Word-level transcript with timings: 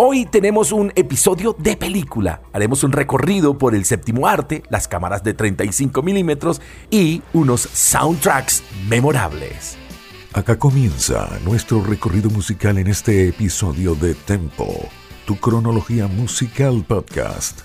Hoy 0.00 0.26
tenemos 0.26 0.70
un 0.70 0.92
episodio 0.94 1.56
de 1.58 1.76
película. 1.76 2.40
Haremos 2.52 2.84
un 2.84 2.92
recorrido 2.92 3.58
por 3.58 3.74
el 3.74 3.84
séptimo 3.84 4.28
arte, 4.28 4.62
las 4.70 4.86
cámaras 4.86 5.24
de 5.24 5.34
35 5.34 6.02
milímetros 6.02 6.60
y 6.88 7.20
unos 7.32 7.62
soundtracks 7.62 8.62
memorables. 8.88 9.76
Acá 10.32 10.56
comienza 10.56 11.28
nuestro 11.44 11.82
recorrido 11.82 12.30
musical 12.30 12.78
en 12.78 12.86
este 12.86 13.26
episodio 13.26 13.96
de 13.96 14.14
Tempo, 14.14 14.88
tu 15.26 15.34
cronología 15.34 16.06
musical 16.06 16.84
podcast. 16.86 17.62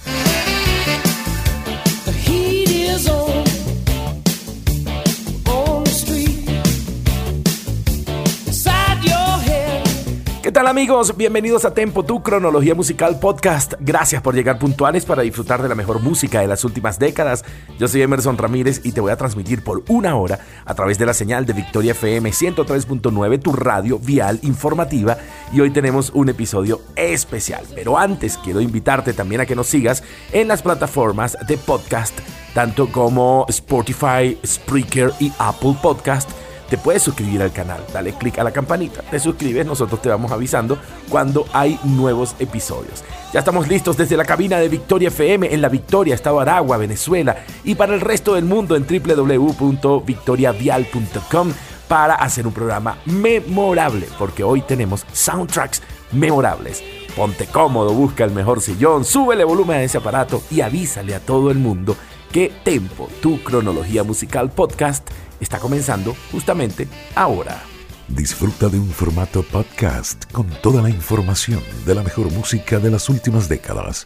Tal 10.63 10.69
amigos? 10.69 11.17
Bienvenidos 11.17 11.65
a 11.65 11.73
Tempo, 11.73 12.05
tu 12.05 12.23
cronología 12.23 12.73
musical 12.73 13.19
podcast. 13.19 13.73
Gracias 13.81 14.21
por 14.21 14.33
llegar 14.33 14.59
puntuales 14.59 15.03
para 15.03 15.21
disfrutar 15.21 15.61
de 15.61 15.67
la 15.67 15.75
mejor 15.75 15.99
música 15.99 16.39
de 16.39 16.47
las 16.47 16.63
últimas 16.63 16.99
décadas. 16.99 17.43
Yo 17.77 17.89
soy 17.89 18.01
Emerson 18.01 18.37
Ramírez 18.37 18.79
y 18.85 18.93
te 18.93 19.01
voy 19.01 19.11
a 19.11 19.17
transmitir 19.17 19.61
por 19.61 19.83
una 19.89 20.15
hora 20.15 20.39
a 20.63 20.73
través 20.73 20.97
de 20.97 21.05
la 21.05 21.13
señal 21.13 21.45
de 21.45 21.51
Victoria 21.51 21.91
FM 21.91 22.31
103.9, 22.31 23.41
tu 23.41 23.51
radio 23.51 23.99
vial 23.99 24.39
informativa. 24.41 25.17
Y 25.51 25.59
hoy 25.59 25.71
tenemos 25.71 26.11
un 26.11 26.29
episodio 26.29 26.79
especial. 26.95 27.65
Pero 27.75 27.97
antes 27.97 28.37
quiero 28.37 28.61
invitarte 28.61 29.11
también 29.11 29.41
a 29.41 29.45
que 29.45 29.57
nos 29.57 29.67
sigas 29.67 30.01
en 30.31 30.47
las 30.47 30.61
plataformas 30.61 31.37
de 31.45 31.57
podcast, 31.57 32.17
tanto 32.53 32.89
como 32.89 33.45
Spotify, 33.49 34.37
Spreaker 34.45 35.11
y 35.19 35.33
Apple 35.39 35.75
Podcast 35.81 36.29
te 36.69 36.77
puedes 36.77 37.01
suscribir 37.03 37.41
al 37.41 37.51
canal. 37.51 37.83
Dale 37.91 38.13
click 38.13 38.39
a 38.39 38.43
la 38.43 38.51
campanita, 38.51 39.01
te 39.01 39.19
suscribes, 39.19 39.65
nosotros 39.65 40.01
te 40.01 40.07
vamos 40.09 40.31
avisando 40.31 40.77
cuando 41.09 41.45
hay 41.53 41.79
nuevos 41.83 42.35
episodios. 42.39 43.03
Ya 43.33 43.39
estamos 43.39 43.67
listos 43.67 43.97
desde 43.97 44.15
la 44.17 44.25
cabina 44.25 44.59
de 44.59 44.69
Victoria 44.69 45.07
FM 45.07 45.51
en 45.53 45.61
La 45.61 45.69
Victoria, 45.69 46.15
Estado 46.15 46.39
Aragua, 46.39 46.77
Venezuela 46.77 47.37
y 47.63 47.75
para 47.75 47.93
el 47.95 48.01
resto 48.01 48.35
del 48.35 48.45
mundo 48.45 48.75
en 48.75 48.85
www.victoriavial.com 48.85 51.53
para 51.87 52.15
hacer 52.15 52.47
un 52.47 52.53
programa 52.53 52.97
memorable, 53.05 54.07
porque 54.17 54.43
hoy 54.43 54.61
tenemos 54.61 55.05
soundtracks 55.11 55.83
memorables. 56.11 56.83
Ponte 57.15 57.45
cómodo, 57.45 57.93
busca 57.93 58.23
el 58.23 58.31
mejor 58.31 58.61
sillón, 58.61 59.05
súbele 59.05 59.43
volumen 59.43 59.77
a 59.77 59.83
ese 59.83 59.99
aparato 59.99 60.41
y 60.49 60.61
avísale 60.61 61.13
a 61.13 61.19
todo 61.19 61.51
el 61.51 61.59
mundo 61.59 61.95
que 62.31 62.51
Tempo, 62.63 63.07
tu 63.21 63.43
cronología 63.43 64.03
musical 64.03 64.49
podcast, 64.49 65.07
está 65.43 65.59
comenzando 65.59 66.15
justamente 66.31 66.87
ahora. 67.15 67.61
Disfruta 68.07 68.67
de 68.67 68.79
un 68.79 68.89
formato 68.89 69.43
podcast 69.43 70.31
con 70.31 70.47
toda 70.61 70.81
la 70.81 70.89
información 70.89 71.61
de 71.85 71.95
la 71.95 72.03
mejor 72.03 72.31
música 72.31 72.79
de 72.79 72.91
las 72.91 73.09
últimas 73.09 73.47
décadas. 73.47 74.05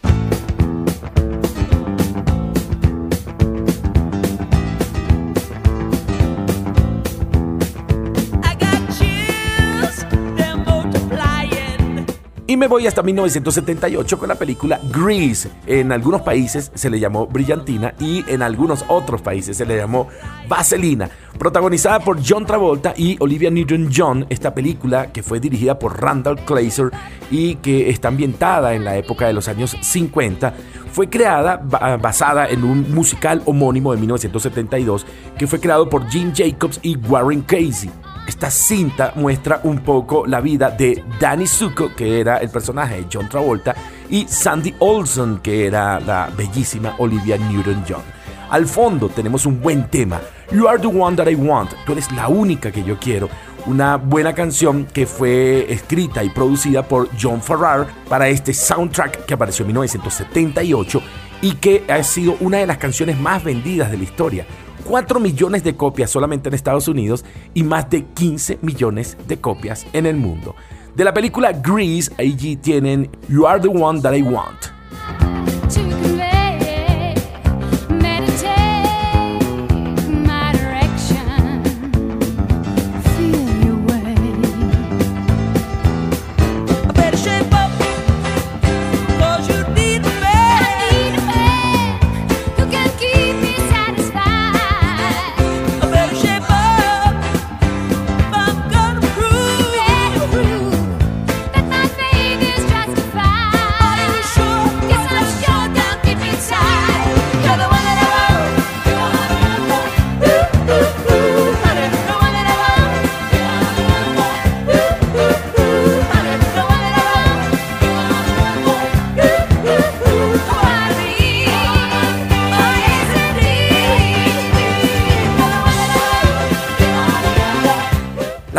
Y 12.49 12.55
me 12.55 12.67
voy 12.67 12.87
hasta 12.87 13.03
1978 13.03 14.17
con 14.17 14.29
la 14.29 14.35
película 14.35 14.79
Grease. 14.89 15.51
En 15.65 15.91
algunos 15.91 16.21
países 16.21 16.71
se 16.73 16.89
le 16.89 16.97
llamó 16.97 17.27
Brillantina 17.27 17.93
y 17.99 18.23
en 18.29 18.41
algunos 18.41 18.85
otros 18.87 19.21
países 19.21 19.57
se 19.57 19.65
le 19.65 19.75
llamó 19.75 20.07
Vaselina. 20.47 21.09
Protagonizada 21.37 21.99
por 21.99 22.19
John 22.25 22.45
Travolta 22.45 22.93
y 22.95 23.17
Olivia 23.19 23.49
Newton-John, 23.51 24.27
esta 24.29 24.53
película 24.53 25.11
que 25.11 25.23
fue 25.23 25.41
dirigida 25.41 25.77
por 25.77 26.01
Randall 26.01 26.39
Kleiser 26.45 26.89
y 27.29 27.55
que 27.55 27.89
está 27.89 28.07
ambientada 28.07 28.75
en 28.75 28.85
la 28.85 28.95
época 28.95 29.27
de 29.27 29.33
los 29.33 29.49
años 29.49 29.75
50, 29.81 30.53
fue 30.93 31.09
creada 31.09 31.57
basada 31.57 32.47
en 32.47 32.63
un 32.63 32.93
musical 32.93 33.41
homónimo 33.43 33.91
de 33.91 33.99
1972 33.99 35.05
que 35.37 35.47
fue 35.47 35.59
creado 35.59 35.89
por 35.89 36.09
Gene 36.09 36.31
Jacobs 36.33 36.79
y 36.81 36.95
Warren 36.95 37.41
Casey. 37.41 37.91
Esta 38.27 38.51
cinta 38.51 39.13
muestra 39.15 39.61
un 39.63 39.79
poco 39.79 40.27
la 40.27 40.41
vida 40.41 40.69
de 40.69 41.01
Danny 41.17 41.47
Zuko, 41.47 41.95
que 41.95 42.19
era 42.19 42.37
el 42.37 42.49
personaje 42.49 42.97
de 42.97 43.07
John 43.11 43.29
Travolta, 43.29 43.73
y 44.09 44.27
Sandy 44.27 44.75
Olson, 44.79 45.39
que 45.39 45.65
era 45.65 46.01
la 46.01 46.29
bellísima 46.35 46.95
Olivia 46.97 47.37
Newton-John. 47.37 48.03
Al 48.49 48.65
fondo 48.67 49.07
tenemos 49.07 49.45
un 49.45 49.61
buen 49.61 49.89
tema, 49.89 50.19
You 50.51 50.67
Are 50.67 50.77
the 50.77 50.87
One 50.87 51.15
That 51.15 51.27
I 51.27 51.35
Want, 51.35 51.71
tú 51.85 51.93
eres 51.93 52.11
la 52.11 52.27
única 52.27 52.69
que 52.69 52.83
yo 52.83 52.99
quiero, 52.99 53.29
una 53.65 53.95
buena 53.95 54.33
canción 54.33 54.85
que 54.85 55.05
fue 55.05 55.71
escrita 55.71 56.21
y 56.21 56.29
producida 56.29 56.83
por 56.83 57.09
John 57.19 57.41
Farrar 57.41 57.87
para 58.09 58.27
este 58.27 58.53
soundtrack 58.53 59.25
que 59.25 59.33
apareció 59.35 59.63
en 59.63 59.67
1978 59.67 61.01
y 61.41 61.53
que 61.53 61.85
ha 61.87 62.03
sido 62.03 62.35
una 62.41 62.57
de 62.57 62.67
las 62.67 62.77
canciones 62.77 63.17
más 63.17 63.41
vendidas 63.43 63.89
de 63.89 63.97
la 63.97 64.03
historia. 64.03 64.45
4 64.87 65.19
millones 65.19 65.63
de 65.63 65.75
copias 65.75 66.09
solamente 66.09 66.47
en 66.47 66.55
Estados 66.55 66.87
Unidos 66.87 67.25
y 67.53 67.63
más 67.63 67.89
de 67.89 68.05
15 68.05 68.59
millones 68.61 69.17
de 69.27 69.37
copias 69.37 69.85
en 69.91 70.05
el 70.05 70.15
mundo. 70.15 70.55
De 70.95 71.03
la 71.03 71.13
película 71.13 71.51
Grease, 71.51 72.11
allí 72.17 72.55
tienen 72.55 73.09
You 73.27 73.45
Are 73.45 73.59
the 73.61 73.67
One 73.67 74.01
That 74.01 74.13
I 74.13 74.21
Want. 74.21 76.16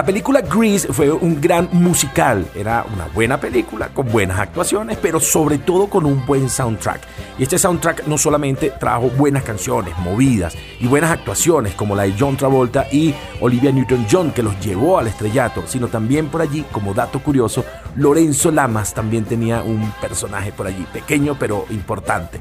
Película 0.04 0.42
Grease 0.42 0.92
fue 0.92 1.10
un 1.10 1.40
gran 1.40 1.68
musical. 1.72 2.46
Era 2.54 2.84
una 2.92 3.06
buena 3.06 3.40
película 3.40 3.88
con 3.88 4.10
buenas 4.10 4.38
actuaciones, 4.38 4.98
pero 5.00 5.18
sobre 5.18 5.58
todo 5.58 5.88
con 5.88 6.04
un 6.04 6.24
buen 6.26 6.48
soundtrack. 6.48 7.00
Y 7.38 7.44
este 7.44 7.58
soundtrack 7.58 8.06
no 8.06 8.18
solamente 8.18 8.70
trajo 8.78 9.08
buenas 9.10 9.44
canciones, 9.44 9.96
movidas 9.98 10.54
y 10.80 10.86
buenas 10.86 11.10
actuaciones 11.10 11.74
como 11.74 11.96
la 11.96 12.02
de 12.02 12.14
John 12.18 12.36
Travolta 12.36 12.86
y 12.92 13.14
Olivia 13.40 13.72
Newton-John 13.72 14.32
que 14.32 14.42
los 14.42 14.58
llevó 14.60 14.98
al 14.98 15.06
estrellato, 15.06 15.64
sino 15.66 15.88
también 15.88 16.28
por 16.28 16.42
allí, 16.42 16.64
como 16.70 16.94
dato 16.94 17.20
curioso, 17.20 17.64
Lorenzo 17.96 18.50
Lamas 18.50 18.92
también 18.94 19.24
tenía 19.24 19.62
un 19.62 19.90
personaje 20.00 20.52
por 20.52 20.66
allí, 20.66 20.86
pequeño 20.92 21.36
pero 21.38 21.64
importante. 21.70 22.40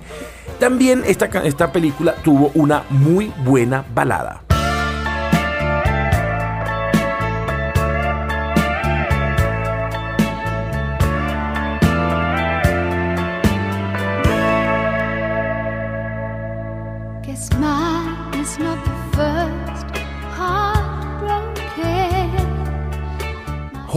También 0.60 1.04
esta, 1.06 1.26
esta 1.44 1.72
película 1.72 2.16
tuvo 2.24 2.52
una 2.56 2.84
muy 2.90 3.32
buena 3.44 3.86
balada. 3.94 4.42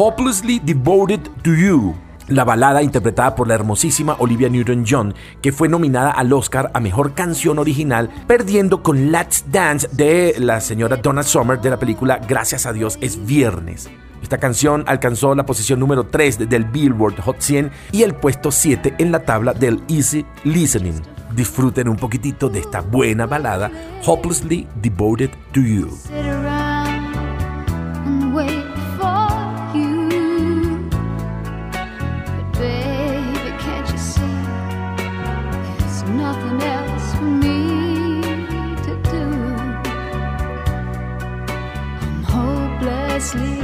Hopelessly 0.02 0.58
Devoted 0.60 1.20
to 1.42 1.52
You, 1.52 1.94
la 2.28 2.44
balada 2.44 2.82
interpretada 2.82 3.34
por 3.34 3.46
la 3.46 3.54
hermosísima 3.54 4.16
Olivia 4.18 4.48
Newton-John, 4.48 5.14
que 5.42 5.52
fue 5.52 5.68
nominada 5.68 6.10
al 6.10 6.32
Oscar 6.32 6.70
a 6.72 6.80
Mejor 6.80 7.12
Canción 7.12 7.58
Original, 7.58 8.08
perdiendo 8.26 8.82
con 8.82 9.12
Let's 9.12 9.44
Dance 9.52 9.86
de 9.92 10.36
la 10.38 10.62
señora 10.62 10.96
Donna 10.96 11.22
Summer 11.22 11.60
de 11.60 11.68
la 11.68 11.78
película 11.78 12.18
Gracias 12.26 12.64
a 12.64 12.72
Dios 12.72 12.96
es 13.02 13.26
Viernes. 13.26 13.90
Esta 14.22 14.38
canción 14.38 14.84
alcanzó 14.86 15.34
la 15.34 15.44
posición 15.44 15.78
número 15.78 16.04
3 16.06 16.48
del 16.48 16.64
Billboard 16.64 17.20
Hot 17.20 17.38
100 17.38 17.70
y 17.92 18.02
el 18.02 18.14
puesto 18.14 18.50
7 18.50 18.94
en 18.96 19.12
la 19.12 19.26
tabla 19.26 19.52
del 19.52 19.82
Easy 19.86 20.24
Listening. 20.44 21.02
Disfruten 21.36 21.90
un 21.90 21.96
poquitito 21.96 22.48
de 22.48 22.60
esta 22.60 22.80
buena 22.80 23.26
balada, 23.26 23.70
Hopelessly 24.06 24.66
Devoted 24.80 25.32
to 25.52 25.60
You. 25.60 25.90
sleep. 43.30 43.59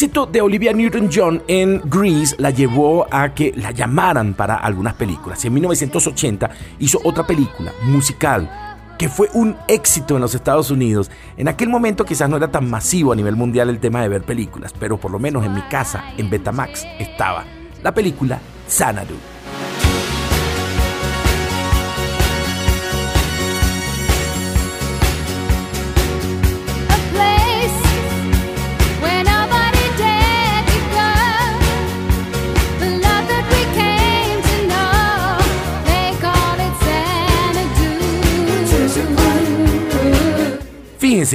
Éxito 0.00 0.24
de 0.24 0.40
Olivia 0.40 0.72
Newton-John 0.72 1.42
en 1.46 1.82
Grease 1.84 2.34
la 2.38 2.48
llevó 2.48 3.06
a 3.10 3.34
que 3.34 3.52
la 3.54 3.70
llamaran 3.70 4.32
para 4.32 4.54
algunas 4.54 4.94
películas. 4.94 5.44
En 5.44 5.52
1980 5.52 6.50
hizo 6.78 6.98
otra 7.04 7.26
película 7.26 7.70
musical 7.82 8.50
que 8.98 9.10
fue 9.10 9.28
un 9.34 9.58
éxito 9.68 10.14
en 10.14 10.22
los 10.22 10.34
Estados 10.34 10.70
Unidos. 10.70 11.10
En 11.36 11.48
aquel 11.48 11.68
momento 11.68 12.06
quizás 12.06 12.30
no 12.30 12.38
era 12.38 12.50
tan 12.50 12.70
masivo 12.70 13.12
a 13.12 13.14
nivel 13.14 13.36
mundial 13.36 13.68
el 13.68 13.78
tema 13.78 14.00
de 14.00 14.08
ver 14.08 14.22
películas, 14.22 14.72
pero 14.80 14.96
por 14.96 15.10
lo 15.10 15.18
menos 15.18 15.44
en 15.44 15.52
mi 15.52 15.62
casa, 15.68 16.02
en 16.16 16.30
Betamax, 16.30 16.86
estaba 16.98 17.44
la 17.82 17.92
película 17.92 18.40
Xanadu. 18.70 19.16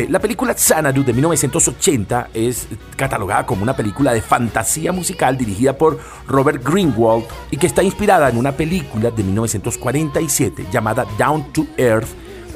La 0.09 0.19
película 0.19 0.53
Xanadu 0.53 1.05
de 1.05 1.13
1980 1.13 2.29
es 2.33 2.67
catalogada 2.97 3.45
como 3.45 3.63
una 3.63 3.77
película 3.77 4.11
de 4.13 4.21
fantasía 4.21 4.91
musical 4.91 5.37
dirigida 5.37 5.77
por 5.77 5.99
Robert 6.27 6.61
Greenwald 6.67 7.23
y 7.49 7.55
que 7.55 7.67
está 7.67 7.81
inspirada 7.81 8.29
en 8.29 8.37
una 8.37 8.51
película 8.51 9.09
de 9.09 9.23
1947 9.23 10.65
llamada 10.69 11.05
Down 11.17 11.53
to 11.53 11.65
Earth, 11.77 12.09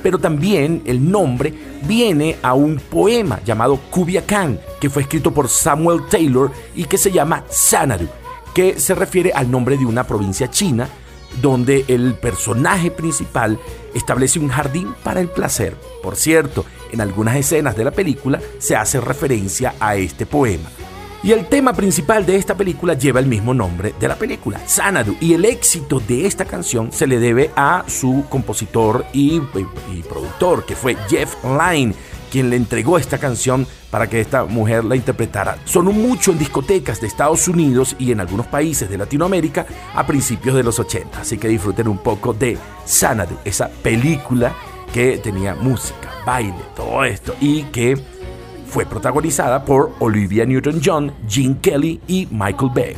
pero 0.03 0.17
también 0.17 0.81
el 0.85 1.09
nombre 1.09 1.53
viene 1.83 2.35
a 2.41 2.55
un 2.55 2.75
poema 2.77 3.39
llamado 3.45 3.79
Kubia 3.89 4.25
Khan, 4.25 4.59
que 4.81 4.89
fue 4.89 5.03
escrito 5.03 5.33
por 5.33 5.47
Samuel 5.47 6.01
Taylor 6.09 6.51
y 6.75 6.83
que 6.83 6.97
se 6.97 7.09
llama 7.09 7.45
Xanadu, 7.49 8.09
que 8.53 8.77
se 8.81 8.95
refiere 8.95 9.31
al 9.33 9.49
nombre 9.49 9.77
de 9.77 9.85
una 9.85 10.03
provincia 10.03 10.49
china 10.49 10.89
donde 11.41 11.85
el 11.87 12.15
personaje 12.15 12.91
principal 12.91 13.59
establece 13.93 14.39
un 14.39 14.49
jardín 14.49 14.93
para 15.03 15.21
el 15.21 15.29
placer. 15.29 15.75
Por 16.03 16.15
cierto, 16.15 16.65
en 16.91 17.01
algunas 17.01 17.35
escenas 17.35 17.75
de 17.75 17.83
la 17.83 17.91
película 17.91 18.39
se 18.57 18.75
hace 18.75 18.99
referencia 18.99 19.75
a 19.79 19.95
este 19.95 20.25
poema. 20.25 20.69
Y 21.21 21.33
el 21.33 21.47
tema 21.47 21.73
principal 21.73 22.25
de 22.25 22.37
esta 22.37 22.55
película 22.55 22.93
lleva 22.93 23.19
el 23.19 23.25
mismo 23.25 23.53
nombre 23.53 23.93
de 23.99 24.07
la 24.07 24.15
película, 24.15 24.65
Sanadu. 24.65 25.17
Y 25.19 25.33
el 25.33 25.43
éxito 25.43 25.99
de 25.99 26.25
esta 26.25 26.45
canción 26.45 26.93
se 26.93 27.07
le 27.07 27.19
debe 27.19 27.51
a 27.57 27.83
su 27.87 28.23
compositor 28.29 29.05
y, 29.11 29.41
productor, 30.07 30.65
que 30.65 30.77
fue 30.77 30.95
Jeff 31.09 31.35
Lynne, 31.43 31.93
quien 32.31 32.49
le 32.49 32.55
entregó 32.55 32.97
esta 32.97 33.17
canción 33.17 33.67
para 33.91 34.07
que 34.07 34.19
esta 34.19 34.45
mujer 34.45 34.83
la 34.85 34.95
interpretara. 34.95 35.57
Sonó 35.65 35.91
mucho 35.91 36.31
en 36.31 36.39
discotecas 36.39 37.01
de 37.01 37.07
Estados 37.07 37.47
Unidos 37.47 37.95
y 37.99 38.11
en 38.11 38.19
algunos 38.19 38.47
países 38.47 38.89
de 38.89 38.97
Latinoamérica 38.97 39.65
a 39.93 40.05
principios 40.05 40.55
de 40.55 40.63
los 40.63 40.79
80. 40.79 41.21
Así 41.21 41.37
que 41.37 41.47
disfruten 41.47 41.87
un 41.87 41.97
poco 41.97 42.33
de 42.33 42.57
Sanadu, 42.85 43.37
esa 43.45 43.69
película 43.69 44.53
que 44.93 45.17
tenía 45.17 45.55
música, 45.55 46.09
baile, 46.25 46.53
todo 46.75 47.03
esto 47.03 47.35
y 47.39 47.63
que 47.63 47.97
fue 48.67 48.85
protagonizada 48.85 49.65
por 49.65 49.93
Olivia 49.99 50.45
Newton-John, 50.45 51.13
Gene 51.27 51.57
Kelly 51.61 51.99
y 52.07 52.27
Michael 52.31 52.71
Beck. 52.73 52.97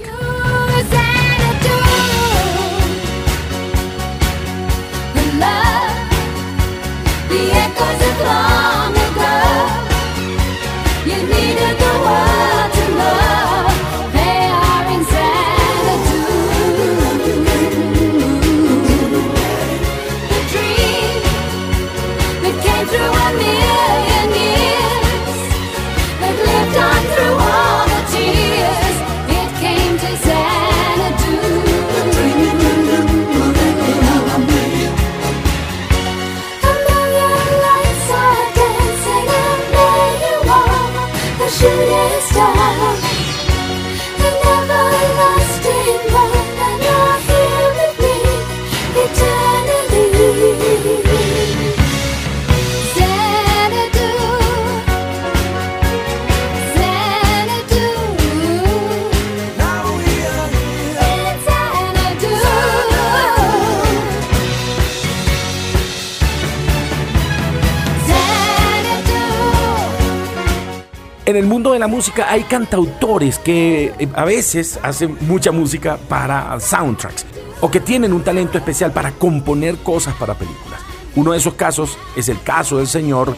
En 71.31 71.37
el 71.37 71.45
mundo 71.45 71.71
de 71.71 71.79
la 71.79 71.87
música 71.87 72.29
hay 72.29 72.43
cantautores 72.43 73.39
que 73.39 73.93
eh, 73.97 74.09
a 74.15 74.25
veces 74.25 74.77
hacen 74.83 75.17
mucha 75.21 75.53
música 75.53 75.97
para 76.09 76.59
soundtracks 76.59 77.25
o 77.61 77.71
que 77.71 77.79
tienen 77.79 78.11
un 78.11 78.21
talento 78.21 78.57
especial 78.57 78.91
para 78.91 79.13
componer 79.13 79.77
cosas 79.77 80.13
para 80.15 80.33
películas. 80.33 80.81
Uno 81.15 81.31
de 81.31 81.37
esos 81.37 81.53
casos 81.53 81.97
es 82.17 82.27
el 82.27 82.43
caso 82.43 82.79
del 82.79 82.87
señor 82.87 83.37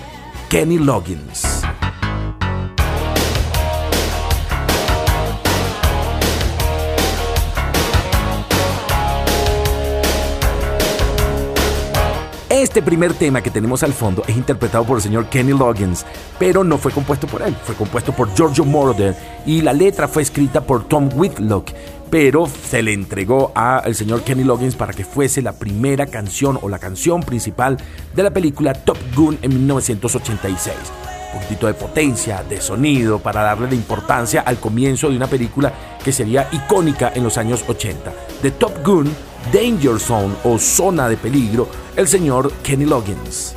Kenny 0.49 0.79
Loggins. 0.79 1.61
Este 12.53 12.83
primer 12.83 13.15
tema 13.15 13.41
que 13.41 13.49
tenemos 13.49 13.81
al 13.81 13.93
fondo 13.93 14.21
es 14.27 14.37
interpretado 14.37 14.83
por 14.83 14.97
el 14.97 15.01
señor 15.01 15.25
Kenny 15.25 15.53
Loggins, 15.53 16.05
pero 16.37 16.63
no 16.63 16.77
fue 16.77 16.91
compuesto 16.91 17.25
por 17.25 17.41
él, 17.41 17.55
fue 17.63 17.73
compuesto 17.73 18.13
por 18.13 18.31
Giorgio 18.35 18.63
Moroder 18.63 19.15
y 19.43 19.63
la 19.63 19.73
letra 19.73 20.07
fue 20.07 20.21
escrita 20.21 20.61
por 20.61 20.87
Tom 20.87 21.09
Whitlock, 21.15 21.71
pero 22.11 22.45
se 22.47 22.83
le 22.83 22.93
entregó 22.93 23.51
al 23.55 23.95
señor 23.95 24.21
Kenny 24.21 24.43
Loggins 24.43 24.75
para 24.75 24.93
que 24.93 25.03
fuese 25.03 25.41
la 25.41 25.53
primera 25.53 26.05
canción 26.05 26.59
o 26.61 26.69
la 26.69 26.77
canción 26.77 27.23
principal 27.23 27.77
de 28.15 28.21
la 28.21 28.29
película 28.29 28.75
Top 28.75 28.99
Gun 29.15 29.39
en 29.41 29.49
1986 29.55 30.75
un 31.33 31.39
poquitito 31.39 31.65
de 31.65 31.73
potencia, 31.73 32.43
de 32.47 32.61
sonido, 32.61 33.17
para 33.17 33.41
darle 33.41 33.67
la 33.67 33.73
importancia 33.73 34.41
al 34.41 34.59
comienzo 34.59 35.09
de 35.09 35.17
una 35.17 35.25
película 35.25 35.73
que 36.05 36.11
sería 36.11 36.47
icónica 36.51 37.11
en 37.15 37.23
los 37.23 37.39
años 37.39 37.65
80. 37.67 38.13
The 38.43 38.51
Top 38.51 38.85
Gun 38.85 39.11
Danger 39.51 39.99
Zone 39.99 40.33
o 40.43 40.57
Zona 40.57 41.09
de 41.09 41.17
Peligro, 41.17 41.67
el 41.95 42.07
señor 42.07 42.51
Kenny 42.63 42.85
Loggins. 42.85 43.55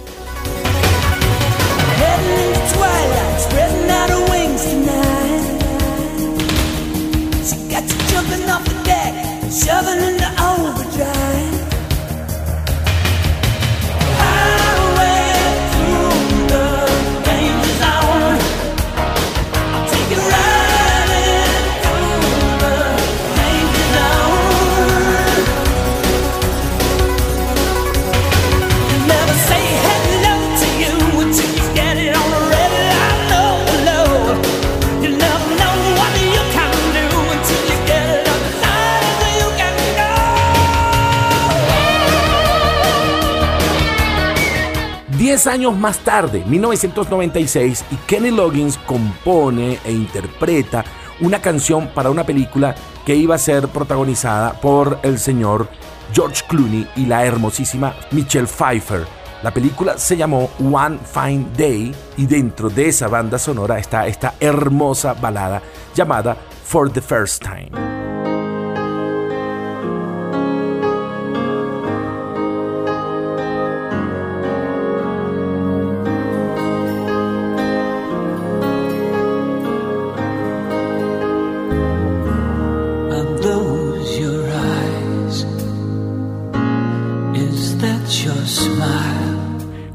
Diez 45.37 45.49
años 45.49 45.77
más 45.77 45.99
tarde, 45.99 46.43
1996, 46.47 47.85
y 47.91 47.97
Kenny 48.07 48.31
Loggins 48.31 48.79
compone 48.79 49.79
e 49.85 49.93
interpreta 49.93 50.83
una 51.21 51.43
canción 51.43 51.89
para 51.89 52.09
una 52.09 52.25
película 52.25 52.75
que 53.05 53.15
iba 53.15 53.35
a 53.35 53.39
ser 53.39 53.69
protagonizada 53.69 54.59
por 54.59 54.99
el 55.03 55.19
señor 55.19 55.69
George 56.15 56.43
Clooney 56.49 56.89
y 56.97 57.05
la 57.05 57.27
hermosísima 57.27 57.95
Michelle 58.13 58.47
Pfeiffer. 58.47 59.07
La 59.43 59.51
película 59.51 59.99
se 59.99 60.17
llamó 60.17 60.49
One 60.59 61.01
Fine 61.05 61.49
Day 61.55 61.95
y 62.17 62.25
dentro 62.25 62.71
de 62.71 62.89
esa 62.89 63.07
banda 63.07 63.39
sonora 63.39 63.79
está 63.79 64.07
esta 64.07 64.37
hermosa 64.41 65.13
balada 65.13 65.61
llamada 65.95 66.35
For 66.65 66.91
the 66.91 67.03
First 67.03 67.43
Time. 67.43 67.96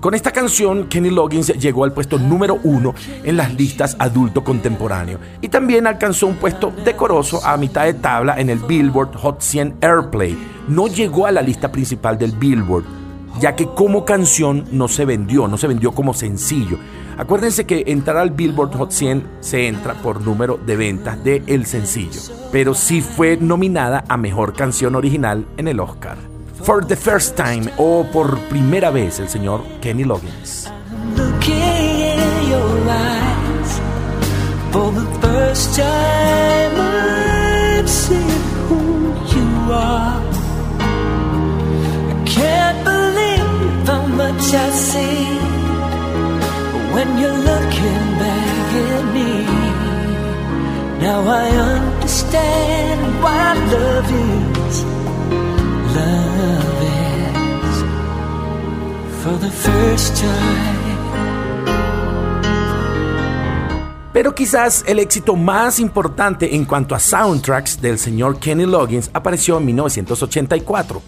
Con 0.01 0.15
esta 0.15 0.31
canción, 0.31 0.88
Kenny 0.88 1.12
Loggins 1.12 1.50
llegó 1.60 1.84
al 1.84 1.93
puesto 1.93 2.17
número 2.17 2.60
uno 2.63 2.96
en 3.24 3.38
las 3.38 3.53
listas 3.53 3.96
adulto 4.00 4.43
contemporáneo 4.43 5.20
y 5.41 5.48
también 5.48 5.86
alcanzó 5.86 6.25
un 6.25 6.38
puesto 6.38 6.74
decoroso 6.84 7.46
a 7.46 7.55
mitad 7.55 7.86
de 7.86 7.93
tabla 7.93 8.39
en 8.39 8.50
el 8.50 8.58
Billboard 8.58 9.15
Hot 9.17 9.41
100 9.41 9.75
Airplay. 9.79 10.36
No 10.67 10.88
llegó 10.88 11.27
a 11.27 11.31
la 11.31 11.43
lista 11.43 11.72
principal 11.72 12.17
del 12.17 12.31
Billboard, 12.31 12.84
ya 13.39 13.55
que 13.55 13.67
como 13.67 14.03
canción 14.03 14.65
no 14.72 14.88
se 14.88 15.05
vendió, 15.05 15.48
no 15.48 15.60
se 15.60 15.67
vendió 15.67 15.91
como 15.91 16.15
sencillo. 16.15 16.79
Acuérdense 17.20 17.67
que 17.67 17.84
entrar 17.86 18.17
al 18.17 18.31
Billboard 18.31 18.75
Hot 18.77 18.91
100 18.91 19.24
se 19.39 19.67
entra 19.67 19.93
por 19.93 20.22
número 20.22 20.58
de 20.65 20.77
ventas 20.77 21.24
de 21.24 21.43
sencillo, 21.63 22.22
pero 22.51 22.74
sí 22.74 23.01
fue 23.01 23.38
nominada 23.38 24.03
a 24.08 24.17
mejor 24.17 24.53
canción 24.55 24.96
original 24.96 25.46
en 25.58 25.67
el 25.67 25.79
Oscar. 25.79 26.30
For 26.63 26.86
the 26.86 26.96
First 26.96 27.36
Time 27.36 27.72
o 27.77 28.06
por 28.12 28.38
primera 28.50 28.91
vez 28.91 29.20
el 29.20 29.30
señor 29.30 29.63
Kenny 29.82 30.03
Loggins. 30.03 30.72
You 31.18 31.32
when 46.94 47.18
you're 47.18 47.41
looking 47.51 48.06
back 48.20 48.74
at 48.89 49.03
me. 49.15 49.32
Now 51.01 51.22
I 51.25 51.48
understand 51.75 53.00
why 53.24 53.38
I 53.51 53.56
love 53.74 54.12
is 54.12 54.30
Pero 64.13 64.35
quizás 64.35 64.83
el 64.87 64.99
éxito 64.99 65.35
más 65.35 65.79
importante 65.79 66.55
en 66.55 66.65
cuanto 66.65 66.95
a 66.95 66.99
soundtracks 66.99 67.81
del 67.81 67.97
señor 67.97 68.39
Kenny 68.39 68.65
Loggins 68.65 69.09
apareció 69.13 69.57
en 69.57 69.65
1984 69.65 71.01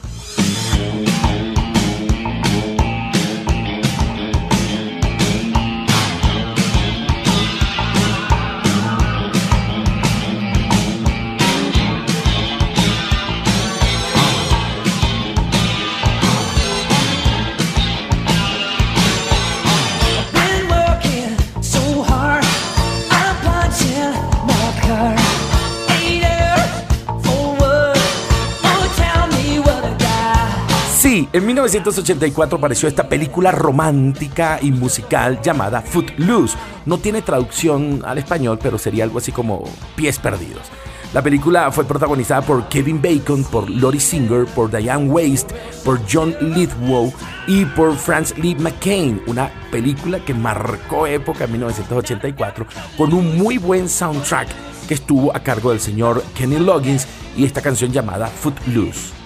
En 31.34 31.48
1984 31.48 32.60
apareció 32.60 32.88
esta 32.88 33.10
película 33.10 33.52
romántica 33.52 34.60
y 34.62 34.70
musical 34.72 35.42
llamada 35.42 35.82
Footloose. 35.82 36.56
No 36.86 37.00
tiene 37.00 37.24
traducción 37.24 38.04
al 38.06 38.20
español, 38.20 38.60
pero 38.62 38.78
sería 38.78 39.04
algo 39.04 39.18
así 39.18 39.32
como 39.32 39.63
Pies 39.96 40.20
Perdidos. 40.20 40.68
La 41.12 41.24
película 41.24 41.72
fue 41.72 41.86
protagonizada 41.86 42.44
por 42.44 42.70
Kevin 42.70 43.02
Bacon, 43.02 43.44
por 43.46 43.68
Lori 43.68 44.00
Singer, 44.00 44.46
por 44.46 44.70
Diane 44.70 45.10
Waste, 45.10 45.56
por 45.84 46.02
John 46.08 46.36
Lithgow 46.40 47.12
y 47.48 47.66
por 47.66 47.96
Franz 47.96 48.38
Lee 48.38 48.54
McCain. 48.54 49.20
Una 49.25 49.50
película 49.72 50.24
que 50.24 50.36
marcó 50.36 51.08
época 51.08 51.46
en 51.46 51.54
1984 51.54 52.68
con 52.96 53.12
un 53.12 53.40
muy 53.40 53.58
buen 53.58 53.90
soundtrack 53.90 54.50
que 54.88 54.94
estuvo 54.94 55.36
a 55.36 55.40
cargo 55.40 55.72
del 55.72 55.80
señor 55.80 56.24
Kenny 56.36 56.60
Loggins 56.60 57.08
y 57.36 57.44
esta 57.44 57.63
canción 57.63 57.92
llamada 57.92 58.28
Footloose. 58.28 59.24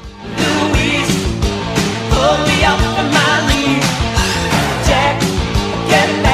Pull 2.18 2.38
me 2.48 2.64
up 2.64 2.80
of 3.00 3.08
my 3.14 3.34
knees. 3.48 3.86
Jack, 4.88 5.22
get 5.88 6.10
it. 6.10 6.27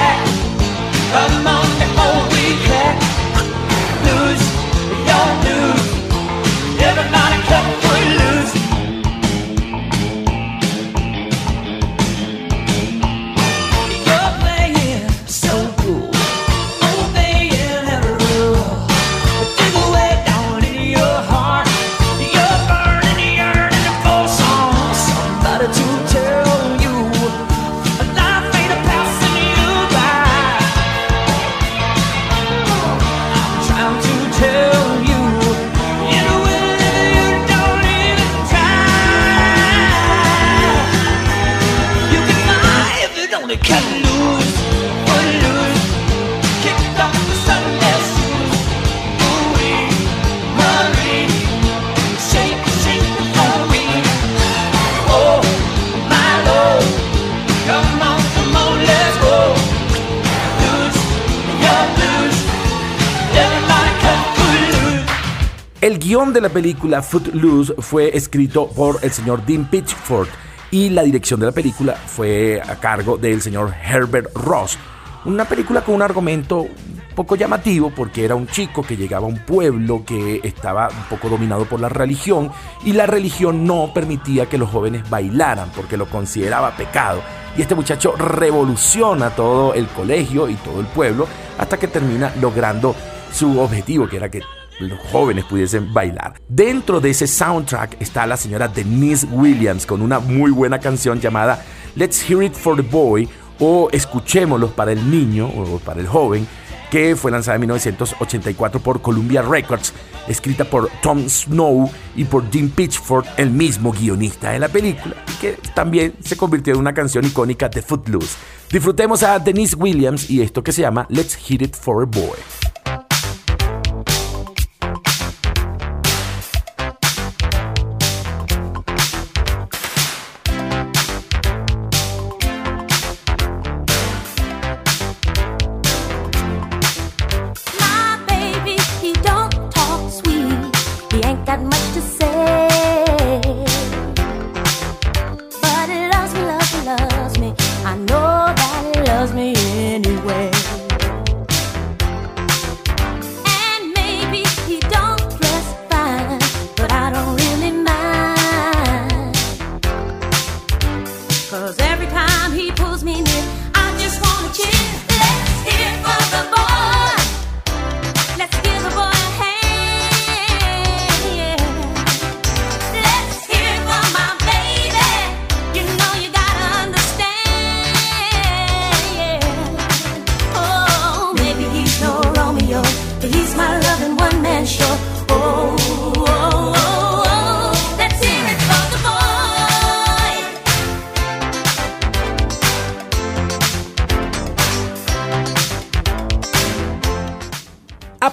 El 65.83 65.99
guion 65.99 66.31
de 66.31 66.39
la 66.39 66.47
película 66.47 67.01
Footloose 67.01 67.73
fue 67.79 68.15
escrito 68.15 68.69
por 68.69 68.99
el 69.01 69.11
señor 69.11 69.45
Dean 69.45 69.65
Pitchford 69.65 70.29
y 70.71 70.89
la 70.89 71.03
dirección 71.03 71.41
de 71.41 71.47
la 71.47 71.51
película 71.51 71.95
fue 71.95 72.61
a 72.65 72.77
cargo 72.77 73.17
del 73.17 73.41
señor 73.41 73.73
Herbert 73.83 74.33
Ross. 74.33 74.77
Una 75.25 75.43
película 75.43 75.81
con 75.81 75.95
un 75.95 76.01
argumento 76.01 76.67
poco 77.13 77.35
llamativo 77.35 77.91
porque 77.93 78.23
era 78.23 78.33
un 78.33 78.47
chico 78.47 78.81
que 78.81 78.95
llegaba 78.95 79.25
a 79.25 79.29
un 79.29 79.39
pueblo 79.39 80.05
que 80.05 80.39
estaba 80.45 80.87
un 80.87 81.03
poco 81.09 81.27
dominado 81.27 81.65
por 81.65 81.81
la 81.81 81.89
religión 81.89 82.49
y 82.85 82.93
la 82.93 83.05
religión 83.05 83.65
no 83.65 83.91
permitía 83.93 84.45
que 84.47 84.57
los 84.57 84.69
jóvenes 84.69 85.09
bailaran 85.09 85.69
porque 85.75 85.97
lo 85.97 86.05
consideraba 86.05 86.77
pecado. 86.77 87.21
Y 87.57 87.61
este 87.61 87.75
muchacho 87.75 88.15
revoluciona 88.15 89.31
todo 89.31 89.73
el 89.73 89.87
colegio 89.87 90.47
y 90.47 90.55
todo 90.55 90.79
el 90.79 90.85
pueblo 90.85 91.27
hasta 91.57 91.77
que 91.77 91.89
termina 91.89 92.33
logrando 92.39 92.95
su 93.33 93.59
objetivo, 93.59 94.07
que 94.07 94.15
era 94.15 94.31
que 94.31 94.43
los 94.79 94.99
jóvenes 95.11 95.45
pudiesen 95.45 95.93
bailar. 95.93 96.41
Dentro 96.47 96.99
de 96.99 97.11
ese 97.11 97.27
soundtrack 97.27 98.01
está 98.01 98.25
la 98.25 98.37
señora 98.37 98.67
Denise 98.67 99.25
Williams 99.27 99.85
con 99.85 100.01
una 100.01 100.19
muy 100.19 100.51
buena 100.51 100.79
canción 100.79 101.19
llamada 101.19 101.63
Let's 101.95 102.29
Hear 102.29 102.43
It 102.43 102.53
for 102.53 102.75
the 102.75 102.81
Boy 102.81 103.29
o 103.59 103.89
Escuchémoslo 103.91 104.69
para 104.71 104.91
el 104.91 105.09
niño 105.09 105.47
o 105.47 105.79
para 105.79 105.99
el 105.99 106.07
joven 106.07 106.47
que 106.93 107.15
fue 107.15 107.31
lanzada 107.31 107.55
en 107.55 107.61
1984 107.61 108.79
por 108.79 109.01
Columbia 109.01 109.41
Records, 109.41 109.91
escrita 110.27 110.63
por 110.63 110.91
Tom 111.01 111.27
Snow 111.27 111.89
y 112.15 112.23
por 112.23 112.47
Jim 112.51 112.69
Pitchford, 112.69 113.25
el 113.37 113.49
mismo 113.49 113.91
guionista 113.91 114.51
de 114.51 114.59
la 114.59 114.67
película, 114.67 115.15
que 115.41 115.57
también 115.73 116.13
se 116.23 116.37
convirtió 116.37 116.75
en 116.75 116.79
una 116.79 116.93
canción 116.93 117.25
icónica 117.25 117.67
de 117.67 117.81
Footloose. 117.81 118.37
Disfrutemos 118.71 119.23
a 119.23 119.39
Denise 119.39 119.75
Williams 119.75 120.29
y 120.29 120.43
esto 120.43 120.63
que 120.63 120.71
se 120.71 120.83
llama 120.83 121.07
Let's 121.09 121.33
Hit 121.33 121.63
It 121.63 121.75
for 121.75 122.03
a 122.03 122.05
Boy. 122.05 122.62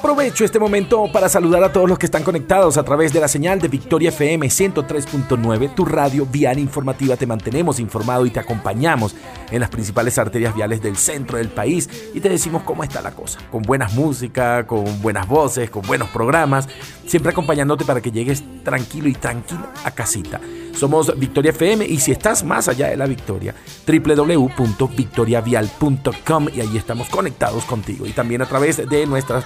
Aprovecho 0.01 0.47
este 0.47 0.59
momento 0.59 1.13
para 1.13 1.29
saludar 1.29 1.63
a 1.63 1.75
todos 1.75 1.87
los 1.87 1.99
que 1.99 2.07
están 2.07 2.23
conectados 2.23 2.79
a 2.79 2.83
través 2.83 3.13
de 3.13 3.21
la 3.21 3.29
señal 3.29 3.61
de 3.61 3.69
Victoria 3.69 4.09
FM 4.09 4.47
103.9, 4.47 5.75
tu 5.75 5.85
radio 5.85 6.25
vial 6.25 6.59
informativa. 6.59 7.19
Te 7.19 7.27
mantenemos 7.27 7.79
informado 7.79 8.25
y 8.25 8.31
te 8.31 8.41
acompañamos 8.41 9.15
en 9.51 9.61
las 9.61 9.69
principales 9.69 10.17
arterias 10.17 10.55
viales 10.55 10.81
del 10.81 10.97
centro 10.97 11.37
del 11.37 11.51
país 11.51 11.87
y 12.15 12.21
te 12.21 12.31
decimos 12.31 12.63
cómo 12.63 12.83
está 12.83 13.03
la 13.03 13.11
cosa. 13.11 13.41
Con 13.53 13.61
buenas 13.61 13.93
música, 13.93 14.67
con 14.67 15.03
buenas 15.03 15.29
voces, 15.29 15.69
con 15.69 15.83
buenos 15.83 16.09
programas, 16.09 16.67
siempre 17.07 17.33
acompañándote 17.33 17.85
para 17.85 18.01
que 18.01 18.11
llegues 18.11 18.43
tranquilo 18.65 19.07
y 19.07 19.13
tranquilo 19.13 19.67
a 19.85 19.91
casita. 19.91 20.41
Somos 20.81 21.13
Victoria 21.19 21.51
FM 21.51 21.85
y 21.85 21.99
si 21.99 22.11
estás 22.11 22.43
más 22.43 22.67
allá 22.69 22.89
de 22.89 22.97
la 22.97 23.05
Victoria, 23.05 23.55
www.victoriavial.com 23.87 26.49
y 26.55 26.61
ahí 26.63 26.79
estamos 26.79 27.11
conectados 27.11 27.67
contigo. 27.67 28.07
Y 28.07 28.13
también 28.13 28.41
a 28.41 28.47
través 28.47 28.89
de 28.89 29.07
nuestras 29.07 29.45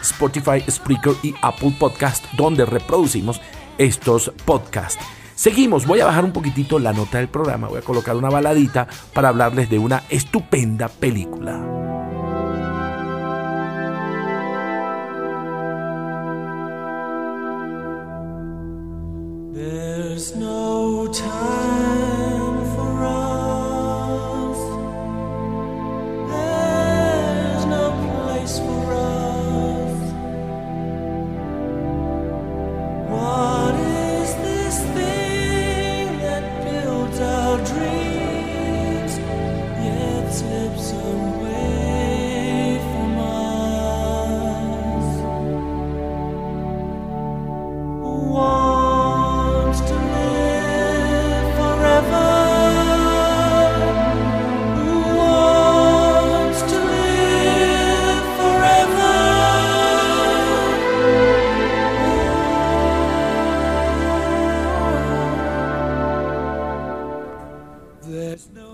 Spotify, 0.00 0.62
Spreaker 0.68 1.14
y 1.22 1.34
Apple 1.42 1.74
Podcast, 1.78 2.24
donde 2.36 2.64
reproducimos 2.64 3.40
estos 3.78 4.32
podcasts. 4.44 5.04
Seguimos, 5.34 5.86
voy 5.86 6.00
a 6.00 6.06
bajar 6.06 6.24
un 6.24 6.32
poquitito 6.32 6.78
la 6.78 6.92
nota 6.92 7.18
del 7.18 7.28
programa, 7.28 7.68
voy 7.68 7.78
a 7.78 7.82
colocar 7.82 8.16
una 8.16 8.28
baladita 8.28 8.88
para 9.12 9.28
hablarles 9.28 9.70
de 9.70 9.78
una 9.78 10.02
estupenda 10.08 10.88
película. 10.88 11.78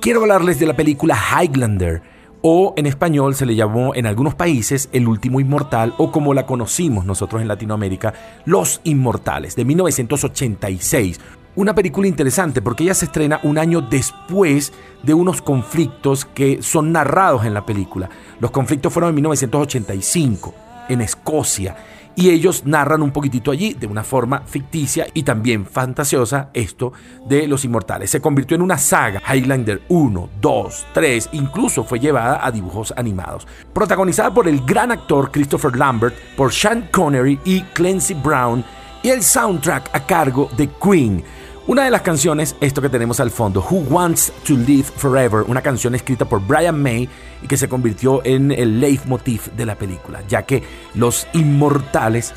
Quiero 0.05 0.21
hablarles 0.21 0.59
de 0.59 0.67
la 0.67 0.77
película 0.77 1.17
Highlander, 1.17 2.03
o 2.43 2.75
en 2.77 2.85
español 2.85 3.35
se 3.35 3.47
le 3.47 3.55
llamó 3.55 3.95
en 3.95 4.05
algunos 4.05 4.35
países 4.35 4.91
El 4.93 5.09
último 5.09 5.41
inmortal, 5.41 5.95
o 5.97 6.13
como 6.13 6.35
la 6.35 6.45
conocimos 6.45 7.07
nosotros 7.07 7.41
en 7.41 7.49
Latinoamérica, 7.49 8.13
Los 8.45 8.83
Inmortales, 8.85 9.57
de 9.57 9.65
1986. 9.65 11.21
Una 11.57 11.75
película 11.75 12.07
interesante 12.07 12.61
porque 12.61 12.85
ella 12.85 12.93
se 12.93 13.07
estrena 13.07 13.41
un 13.45 13.57
año 13.57 13.81
después 13.81 14.75
de 15.03 15.15
unos 15.15 15.41
conflictos 15.41 16.27
que 16.27 16.61
son 16.61 16.93
narrados 16.93 17.47
en 17.47 17.55
la 17.55 17.65
película. 17.65 18.11
Los 18.41 18.51
conflictos 18.51 18.93
fueron 18.93 19.09
en 19.09 19.15
1985, 19.15 20.55
en 20.91 21.01
Escocia, 21.01 21.77
y 22.17 22.31
ellos 22.31 22.65
narran 22.65 23.03
un 23.03 23.11
poquitito 23.11 23.51
allí 23.51 23.75
de 23.75 23.87
una 23.87 24.05
forma 24.05 24.43
ficticia 24.47 25.07
y 25.15 25.23
también 25.23 25.67
fantasiosa 25.67 26.51
esto 26.55 26.93
de 27.27 27.47
los 27.47 27.65
inmortales. 27.65 28.11
Se 28.11 28.21
convirtió 28.21 28.55
en 28.55 28.63
una 28.63 28.79
saga, 28.79 29.23
Highlander 29.33 29.83
1, 29.89 30.31
2, 30.41 30.87
3, 30.93 31.31
incluso 31.33 31.85
fue 31.85 31.99
llevada 31.99 32.45
a 32.45 32.51
dibujos 32.51 32.93
animados. 32.97 33.47
Protagonizada 33.73 34.33
por 34.33 34.49
el 34.49 34.65
gran 34.65 34.93
actor 34.93 35.31
Christopher 35.31 35.77
Lambert, 35.77 36.15
por 36.37 36.53
Sean 36.53 36.89
Connery 36.93 37.41
y 37.45 37.63
Clancy 37.63 38.15
Brown, 38.15 38.65
y 39.03 39.11
el 39.11 39.23
soundtrack 39.23 39.91
a 39.93 40.07
cargo 40.07 40.49
de 40.57 40.69
Queen. 40.83 41.23
Una 41.67 41.87
de 41.87 41.91
las 41.91 42.03
canciones, 42.03 42.57
esto 42.61 42.83
que 42.83 42.91
tenemos 42.91 43.21
al 43.21 43.31
fondo, 43.31 43.61
Who 43.61 43.87
Wants 43.89 44.31
to 44.47 44.53
Live 44.53 44.85
Forever, 44.97 45.45
una 45.49 45.63
canción 45.63 45.95
escrita 45.95 46.27
por 46.27 46.47
Brian 46.47 46.83
May 46.83 47.09
y 47.43 47.47
que 47.47 47.57
se 47.57 47.71
convirtió 47.71 48.23
en 48.23 48.53
el 48.53 48.81
leitmotiv 48.81 49.51
de 49.53 49.65
la 49.65 49.75
película, 49.75 50.23
ya 50.29 50.43
que 50.43 50.63
los 50.95 51.27
inmortales 51.33 52.35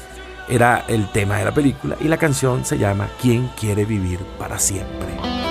era 0.47 0.85
el 0.87 1.11
tema 1.11 1.39
de 1.39 1.43
la 1.43 1.53
película 1.53 1.97
y 1.99 2.05
la 2.07 2.15
canción 2.15 2.63
se 2.63 2.77
llama 2.77 3.09
¿Quién 3.21 3.49
quiere 3.59 3.83
vivir 3.83 4.19
para 4.39 4.57
siempre? 4.59 5.46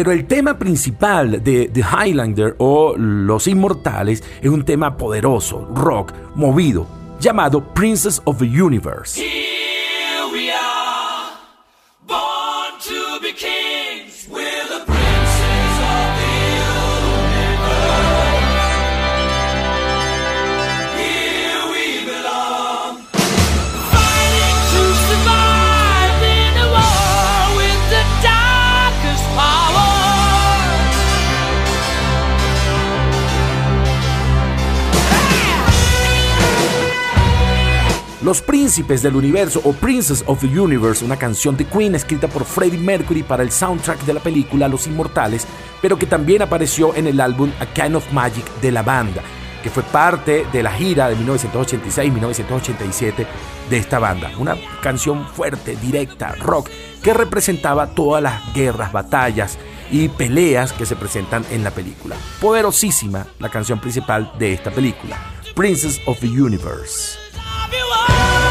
Pero 0.00 0.12
el 0.12 0.26
tema 0.26 0.58
principal 0.58 1.44
de 1.44 1.68
The 1.70 1.82
Highlander 1.82 2.54
o 2.56 2.94
Los 2.96 3.46
Inmortales 3.46 4.24
es 4.40 4.48
un 4.48 4.64
tema 4.64 4.96
poderoso, 4.96 5.68
rock, 5.74 6.14
movido, 6.34 6.86
llamado 7.20 7.62
Princess 7.74 8.22
of 8.24 8.38
the 8.38 8.46
Universe. 8.46 9.49
Los 38.22 38.42
Príncipes 38.42 39.00
del 39.00 39.16
Universo 39.16 39.62
o 39.64 39.72
Princess 39.72 40.22
of 40.26 40.40
the 40.40 40.60
Universe, 40.60 41.02
una 41.02 41.16
canción 41.16 41.56
de 41.56 41.64
Queen 41.64 41.94
escrita 41.94 42.28
por 42.28 42.44
Freddie 42.44 42.78
Mercury 42.78 43.22
para 43.22 43.42
el 43.42 43.50
soundtrack 43.50 44.02
de 44.02 44.12
la 44.12 44.20
película 44.20 44.68
Los 44.68 44.86
Inmortales, 44.86 45.46
pero 45.80 45.98
que 45.98 46.04
también 46.04 46.42
apareció 46.42 46.94
en 46.94 47.06
el 47.06 47.18
álbum 47.18 47.50
A 47.60 47.64
Kind 47.64 47.96
of 47.96 48.12
Magic 48.12 48.44
de 48.60 48.72
la 48.72 48.82
banda, 48.82 49.22
que 49.62 49.70
fue 49.70 49.82
parte 49.84 50.44
de 50.52 50.62
la 50.62 50.70
gira 50.70 51.08
de 51.08 51.16
1986-1987 51.16 53.26
de 53.70 53.78
esta 53.78 53.98
banda. 53.98 54.30
Una 54.38 54.54
canción 54.82 55.26
fuerte, 55.26 55.76
directa, 55.76 56.32
rock, 56.32 56.68
que 57.02 57.14
representaba 57.14 57.94
todas 57.94 58.22
las 58.22 58.52
guerras, 58.52 58.92
batallas 58.92 59.56
y 59.90 60.10
peleas 60.10 60.74
que 60.74 60.84
se 60.84 60.94
presentan 60.94 61.42
en 61.50 61.64
la 61.64 61.70
película. 61.70 62.16
Poderosísima 62.38 63.28
la 63.38 63.48
canción 63.48 63.80
principal 63.80 64.30
de 64.38 64.52
esta 64.52 64.70
película, 64.70 65.16
Princess 65.54 65.98
of 66.04 66.20
the 66.20 66.28
Universe. 66.28 67.29
Of 67.70 67.78
you 67.78 67.92
all. 67.94 68.49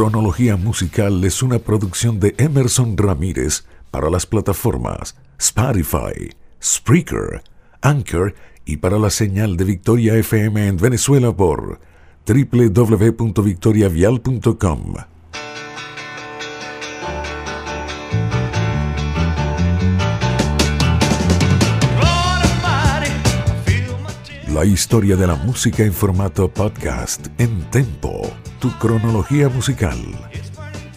Cronología 0.02 0.58
musical 0.58 1.24
es 1.26 1.44
una 1.44 1.60
producción 1.60 2.20
de 2.20 2.34
Emerson 2.40 2.98
Ramírez 2.98 3.66
para 3.92 4.10
las 4.10 4.26
plataformas 4.26 5.16
Spotify, 5.38 6.32
Spreaker, 6.60 7.44
Anchor 7.82 8.34
y 8.66 8.78
para 8.78 8.98
la 8.98 9.12
señal 9.12 9.58
de 9.58 9.66
Victoria 9.66 10.16
FM 10.16 10.70
en 10.70 10.78
Venezuela 10.78 11.38
por 11.38 11.80
www.victoriavial.com. 12.26 14.96
La 24.52 24.66
historia 24.66 25.16
de 25.16 25.28
la 25.28 25.36
música 25.36 25.84
en 25.84 25.94
formato 25.94 26.52
podcast 26.52 27.28
en 27.38 27.70
Tempo, 27.70 28.31
tu 28.62 28.69
cronología 28.78 29.50
musical. 29.50 29.97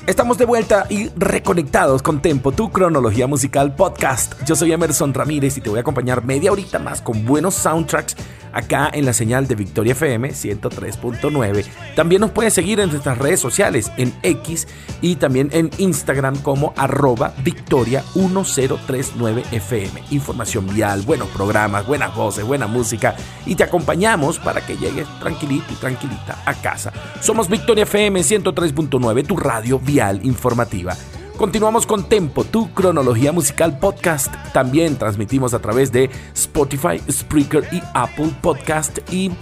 Estamos 0.06 0.36
de 0.36 0.44
vuelta 0.44 0.86
y 0.90 1.08
reconectados 1.16 2.02
con 2.02 2.20
Tempo, 2.20 2.52
tu 2.52 2.70
cronología 2.70 3.26
musical 3.26 3.74
podcast. 3.74 4.34
Yo 4.44 4.54
soy 4.54 4.72
Emerson 4.72 5.14
Ramírez 5.14 5.56
y 5.56 5.62
te 5.62 5.70
voy 5.70 5.78
a 5.78 5.80
acompañar 5.80 6.22
media 6.26 6.52
horita 6.52 6.78
más 6.78 7.00
con 7.00 7.24
buenos 7.24 7.54
soundtracks 7.54 8.16
acá 8.54 8.90
en 8.92 9.04
la 9.04 9.12
señal 9.12 9.46
de 9.46 9.54
Victoria 9.54 9.92
FM 9.92 10.30
103.9. 10.30 11.64
También 11.94 12.20
nos 12.20 12.30
puedes 12.30 12.54
seguir 12.54 12.80
en 12.80 12.90
nuestras 12.90 13.18
redes 13.18 13.40
sociales, 13.40 13.92
en 13.96 14.14
X 14.22 14.66
y 15.02 15.16
también 15.16 15.50
en 15.52 15.70
Instagram 15.78 16.36
como 16.38 16.72
arroba 16.76 17.34
Victoria 17.42 18.02
1039FM. 18.14 19.90
Información 20.10 20.66
vial, 20.72 21.02
buenos 21.02 21.28
programas, 21.28 21.86
buenas 21.86 22.14
voces, 22.14 22.44
buena 22.44 22.66
música 22.66 23.16
y 23.44 23.54
te 23.56 23.64
acompañamos 23.64 24.38
para 24.38 24.64
que 24.64 24.76
llegues 24.76 25.06
tranquilito 25.20 25.66
y 25.72 25.76
tranquilita 25.76 26.42
a 26.46 26.54
casa. 26.54 26.92
Somos 27.20 27.48
Victoria 27.48 27.82
FM 27.84 28.20
103.9, 28.20 29.26
tu 29.26 29.36
radio 29.36 29.78
vial 29.78 30.20
informativa. 30.24 30.96
Continuamos 31.36 31.84
con 31.84 32.08
Tempo, 32.08 32.44
tu 32.44 32.72
cronología 32.72 33.32
musical 33.32 33.78
podcast. 33.78 34.32
También 34.52 34.96
transmitimos 34.96 35.52
a 35.52 35.58
través 35.58 35.90
de 35.90 36.08
Spotify, 36.32 37.00
Spreaker 37.10 37.66
y 37.72 37.82
Apple 37.92 38.32
Podcast. 38.40 38.98
Y 39.12 39.32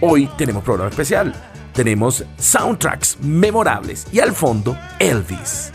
hoy 0.00 0.28
tenemos 0.38 0.64
programa 0.64 0.90
especial. 0.90 1.34
Tenemos 1.74 2.24
soundtracks 2.38 3.18
memorables 3.20 4.06
y 4.12 4.20
al 4.20 4.32
fondo 4.32 4.76
Elvis. 4.98 5.72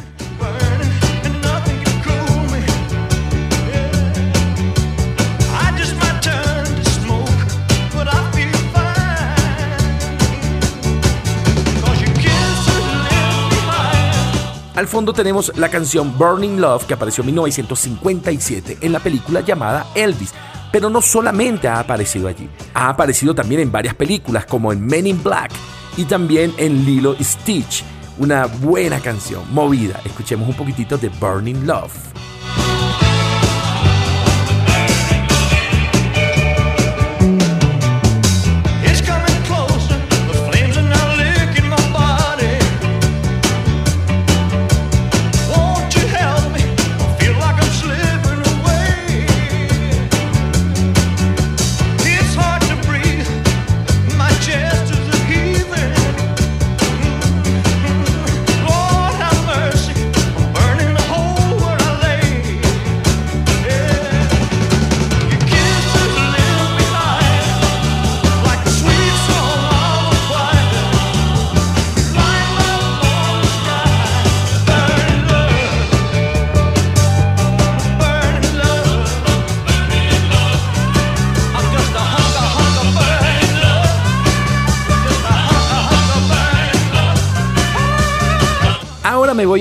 Al 14.78 14.88
fondo 14.88 15.12
tenemos 15.12 15.52
la 15.58 15.70
canción 15.70 16.16
Burning 16.20 16.62
Love 16.62 16.86
que 16.86 16.94
apareció 16.94 17.24
en 17.24 17.30
1957 17.30 18.78
en 18.80 18.92
la 18.92 19.00
película 19.00 19.42
llamada 19.42 19.88
Elvis. 19.96 20.36
Pero 20.72 20.88
no 20.88 21.02
solamente 21.02 21.68
ha 21.68 21.80
aparecido 21.80 22.28
allí, 22.28 22.48
ha 22.76 22.90
aparecido 22.90 23.34
también 23.34 23.62
en 23.62 23.72
varias 23.72 23.96
películas 23.96 24.46
como 24.46 24.72
en 24.72 24.86
Men 24.86 25.08
in 25.08 25.24
Black 25.24 25.52
y 25.98 26.06
también 26.06 26.54
en 26.58 26.86
Lilo 26.86 27.16
Stitch. 27.20 27.84
Una 28.20 28.46
buena 28.46 29.00
canción, 29.00 29.52
movida. 29.52 30.00
Escuchemos 30.06 30.48
un 30.48 30.54
poquitito 30.54 30.96
de 30.96 31.10
Burning 31.10 31.66
Love. 31.66 31.96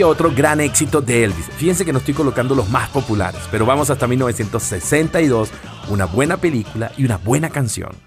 Otro 0.02 0.32
gran 0.34 0.60
éxito 0.60 1.00
de 1.00 1.24
Elvis. 1.24 1.46
Fíjense 1.56 1.84
que 1.84 1.92
no 1.92 1.98
estoy 1.98 2.14
colocando 2.14 2.54
los 2.54 2.68
más 2.70 2.88
populares, 2.90 3.40
pero 3.50 3.66
vamos 3.66 3.90
hasta 3.90 4.06
1962, 4.06 5.50
una 5.88 6.06
buena 6.06 6.36
película 6.36 6.92
y 6.96 7.04
una 7.04 7.16
buena 7.18 7.50
canción. 7.50 8.05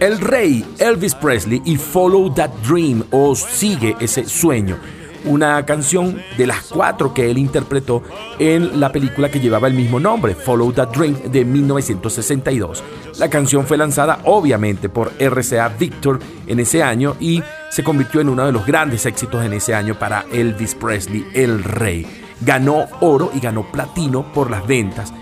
El 0.00 0.18
Rey, 0.18 0.64
Elvis 0.78 1.14
Presley 1.14 1.62
y 1.64 1.76
Follow 1.76 2.32
That 2.34 2.50
Dream 2.66 3.04
o 3.10 3.34
Sigue 3.36 3.96
ese 4.00 4.24
sueño. 4.24 4.76
Una 5.24 5.64
canción 5.66 6.20
de 6.36 6.46
las 6.46 6.64
cuatro 6.64 7.14
que 7.14 7.30
él 7.30 7.38
interpretó 7.38 8.02
en 8.38 8.80
la 8.80 8.90
película 8.90 9.30
que 9.30 9.38
llevaba 9.38 9.68
el 9.68 9.74
mismo 9.74 10.00
nombre, 10.00 10.34
Follow 10.34 10.72
That 10.72 10.88
Dream 10.88 11.30
de 11.30 11.44
1962. 11.44 12.82
La 13.18 13.28
canción 13.28 13.66
fue 13.66 13.76
lanzada 13.76 14.20
obviamente 14.24 14.88
por 14.88 15.12
RCA 15.20 15.68
Victor 15.68 16.18
en 16.46 16.58
ese 16.58 16.82
año 16.82 17.16
y 17.20 17.42
se 17.70 17.84
convirtió 17.84 18.20
en 18.20 18.30
uno 18.30 18.46
de 18.46 18.52
los 18.52 18.66
grandes 18.66 19.06
éxitos 19.06 19.44
en 19.44 19.52
ese 19.52 19.74
año 19.74 19.98
para 19.98 20.24
Elvis 20.32 20.74
Presley, 20.74 21.26
el 21.34 21.62
Rey. 21.62 22.06
Ganó 22.40 22.86
oro 23.00 23.30
y 23.34 23.40
ganó 23.40 23.70
platino 23.70 24.32
por 24.32 24.50
las 24.50 24.66
ventas 24.66 25.12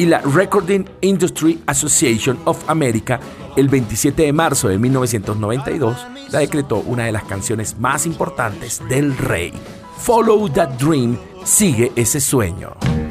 y 0.00 0.06
la 0.06 0.20
Recording 0.20 0.86
Industry 1.02 1.60
Association 1.66 2.38
of 2.46 2.58
America 2.70 3.20
el 3.54 3.68
27 3.68 4.22
de 4.22 4.32
marzo 4.32 4.68
de 4.68 4.78
1992 4.78 6.06
la 6.32 6.38
decretó 6.38 6.76
una 6.78 7.04
de 7.04 7.12
las 7.12 7.24
canciones 7.24 7.78
más 7.78 8.06
importantes 8.06 8.80
del 8.88 9.14
rey. 9.18 9.52
Follow 9.98 10.48
That 10.48 10.78
Dream, 10.78 11.18
sigue 11.44 11.92
ese 11.96 12.18
sueño. 12.18 13.09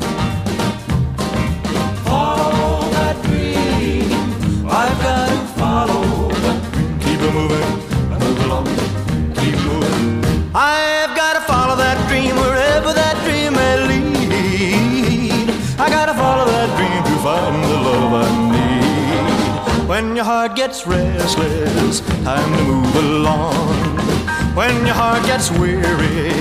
Gets 20.60 20.86
restless, 20.86 22.02
time 22.26 22.58
to 22.58 22.64
move 22.66 22.96
along. 22.98 23.78
When 24.58 24.86
your 24.86 24.94
heart 24.94 25.26
gets 25.26 25.50
weary, 25.52 26.32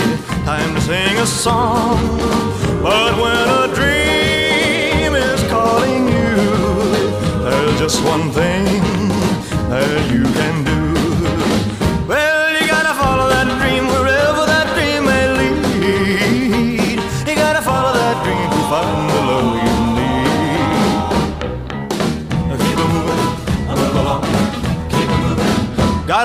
time 0.45 0.75
to 0.75 0.81
sing 0.81 1.17
a 1.19 1.25
song. 1.25 2.19
But 2.83 3.15
when 3.23 3.49
a 3.63 3.73
dream 3.73 5.15
is 5.15 5.41
calling 5.49 6.09
you, 6.09 6.35
there's 7.45 7.79
just 7.79 8.03
one 8.05 8.33
thing 8.33 8.65
that 9.71 10.11
you 10.11 10.25
can 10.25 10.65
do. 10.65 10.68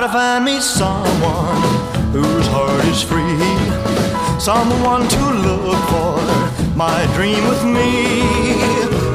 to 0.06 0.12
find 0.12 0.44
me 0.44 0.60
someone 0.60 1.62
whose 2.12 2.46
heart 2.48 2.84
is 2.86 3.02
free, 3.02 3.38
someone 4.38 5.08
to 5.08 5.24
look 5.46 5.80
for 5.88 6.20
my 6.76 7.06
dream 7.14 7.42
with 7.48 7.64
me. 7.64 8.20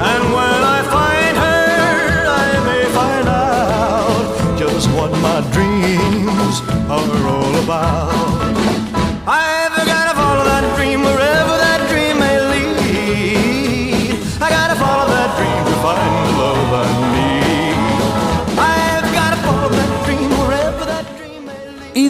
And 0.09 0.23
when 0.33 0.59
I 0.77 0.79
find 0.95 1.37
her, 1.45 2.25
I 2.43 2.49
may 2.69 2.85
find 2.99 3.27
out 3.27 4.57
just 4.57 4.89
what 4.95 5.11
my 5.21 5.41
dreams 5.53 6.61
are 6.89 7.27
all 7.27 7.63
about. 7.63 8.88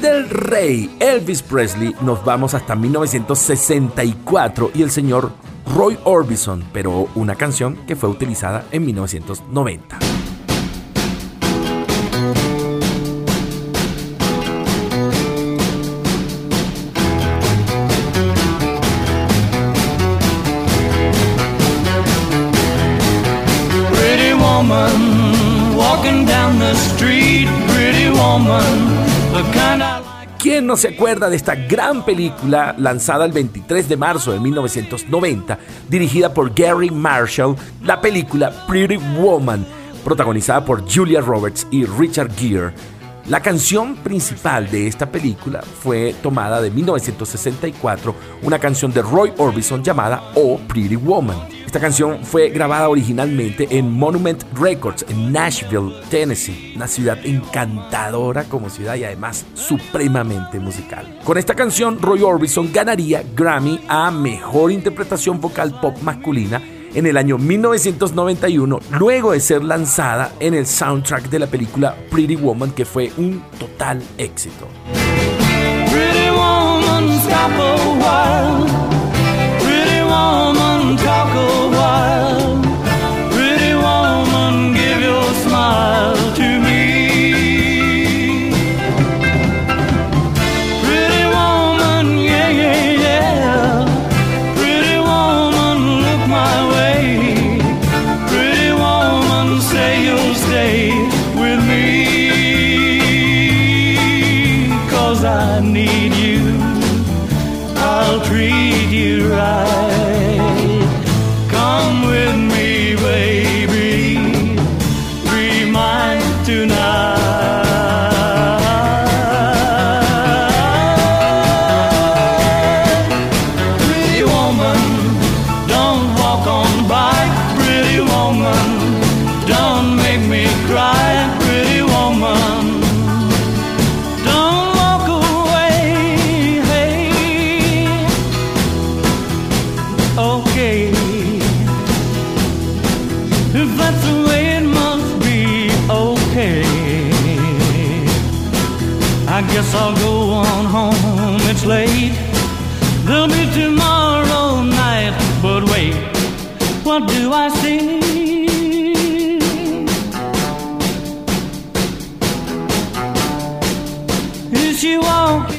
Del 0.01 0.29
rey 0.29 0.89
Elvis 1.01 1.41
Presley 1.41 1.93
nos 2.01 2.23
vamos 2.23 2.53
hasta 2.53 2.73
1964 2.73 4.71
y 4.73 4.81
el 4.81 4.91
señor 4.91 5.31
Roy 5.75 5.97
Orbison, 6.05 6.63
pero 6.71 7.09
una 7.15 7.35
canción 7.35 7.75
que 7.85 7.97
fue 7.97 8.09
utilizada 8.09 8.63
en 8.71 8.85
1990. 8.85 9.99
No 30.69 30.77
se 30.77 30.89
acuerda 30.89 31.31
de 31.31 31.35
esta 31.35 31.55
gran 31.55 32.05
película 32.05 32.75
lanzada 32.77 33.25
el 33.25 33.31
23 33.31 33.89
de 33.89 33.97
marzo 33.97 34.31
de 34.31 34.39
1990, 34.39 35.57
dirigida 35.89 36.31
por 36.31 36.53
Gary 36.53 36.91
Marshall, 36.91 37.55
la 37.81 37.99
película 37.99 38.67
Pretty 38.67 38.97
Woman, 39.19 39.65
protagonizada 40.03 40.63
por 40.63 40.87
Julia 40.87 41.21
Roberts 41.21 41.65
y 41.71 41.85
Richard 41.85 42.29
Gere? 42.35 42.71
La 43.29 43.41
canción 43.43 43.95
principal 43.97 44.71
de 44.71 44.87
esta 44.87 45.11
película 45.11 45.61
fue 45.61 46.15
tomada 46.23 46.59
de 46.63 46.71
1964, 46.71 48.15
una 48.41 48.57
canción 48.57 48.91
de 48.91 49.03
Roy 49.03 49.31
Orbison 49.37 49.83
llamada 49.83 50.31
Oh 50.33 50.59
Pretty 50.67 50.95
Woman. 50.95 51.37
Esta 51.63 51.79
canción 51.79 52.25
fue 52.25 52.49
grabada 52.49 52.89
originalmente 52.89 53.67
en 53.69 53.91
Monument 53.91 54.43
Records 54.59 55.05
en 55.07 55.31
Nashville, 55.31 55.93
Tennessee, 56.09 56.73
una 56.75 56.87
ciudad 56.87 57.23
encantadora 57.23 58.45
como 58.45 58.67
ciudad 58.67 58.95
y 58.95 59.03
además 59.03 59.45
supremamente 59.53 60.59
musical. 60.59 61.19
Con 61.23 61.37
esta 61.37 61.53
canción, 61.53 62.01
Roy 62.01 62.23
Orbison 62.23 62.73
ganaría 62.73 63.23
Grammy 63.35 63.79
a 63.87 64.09
Mejor 64.09 64.71
Interpretación 64.71 65.39
Vocal 65.39 65.79
Pop 65.79 66.01
Masculina 66.01 66.59
en 66.93 67.05
el 67.05 67.17
año 67.17 67.37
1991, 67.37 68.79
luego 68.97 69.31
de 69.31 69.39
ser 69.39 69.63
lanzada 69.63 70.33
en 70.39 70.53
el 70.53 70.65
soundtrack 70.65 71.29
de 71.29 71.39
la 71.39 71.47
película 71.47 71.95
Pretty 72.09 72.35
Woman, 72.35 72.71
que 72.71 72.85
fue 72.85 73.11
un 73.17 73.41
total 73.59 74.01
éxito. 74.17 74.67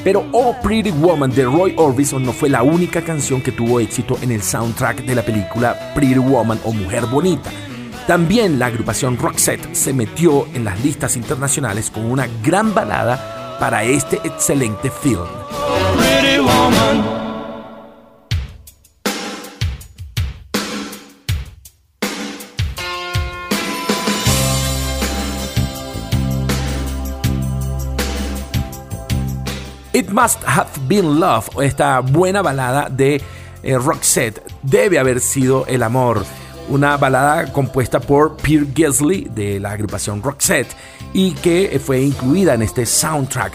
Pero 0.05 0.27
Oh 0.33 0.55
Pretty 0.63 0.91
Woman 0.91 1.31
de 1.31 1.45
Roy 1.45 1.75
Orbison 1.79 2.23
no 2.23 2.33
fue 2.35 2.51
la 2.51 2.63
única 2.63 3.01
canción 3.03 3.41
que 3.41 3.53
tuvo 3.53 3.81
éxito 3.81 4.19
en 4.21 4.33
el 4.33 4.43
soundtrack 4.43 5.07
de 5.07 5.15
la 5.15 5.23
película 5.23 5.93
Pretty 5.95 6.19
Woman 6.19 6.61
o 6.65 6.73
Mujer 6.73 7.07
Bonita. 7.07 7.51
También 8.07 8.59
la 8.59 8.67
agrupación 8.67 9.17
Roxette 9.17 9.75
se 9.75 9.95
metió 9.95 10.47
en 10.53 10.67
las 10.67 10.83
listas 10.85 11.17
internacionales 11.17 11.91
con 11.91 12.05
una 12.05 12.29
gran 12.43 12.75
balada 12.75 13.40
para 13.61 13.85
este 13.85 14.17
excelente 14.25 14.91
film. 14.91 15.29
It 29.93 30.09
Must 30.09 30.43
Have 30.47 30.71
Been 30.89 31.21
Love, 31.21 31.51
esta 31.63 32.01
buena 32.01 32.41
balada 32.41 32.89
de 32.89 33.21
eh, 33.63 33.77
Roxette, 33.77 34.43
debe 34.63 34.99
haber 34.99 35.21
sido 35.21 35.67
el 35.67 35.83
amor. 35.83 36.25
Una 36.71 36.97
balada 36.97 37.53
compuesta 37.53 37.99
por 37.99 38.37
Peter 38.37 38.65
Gisley 38.75 39.29
de 39.35 39.59
la 39.59 39.73
agrupación 39.73 40.23
Roxette 40.23 40.75
y 41.13 41.33
que 41.33 41.75
eh, 41.75 41.79
fue 41.81 42.01
incluida 42.01 42.55
en 42.55 42.63
este 42.63 42.87
soundtrack. 42.87 43.53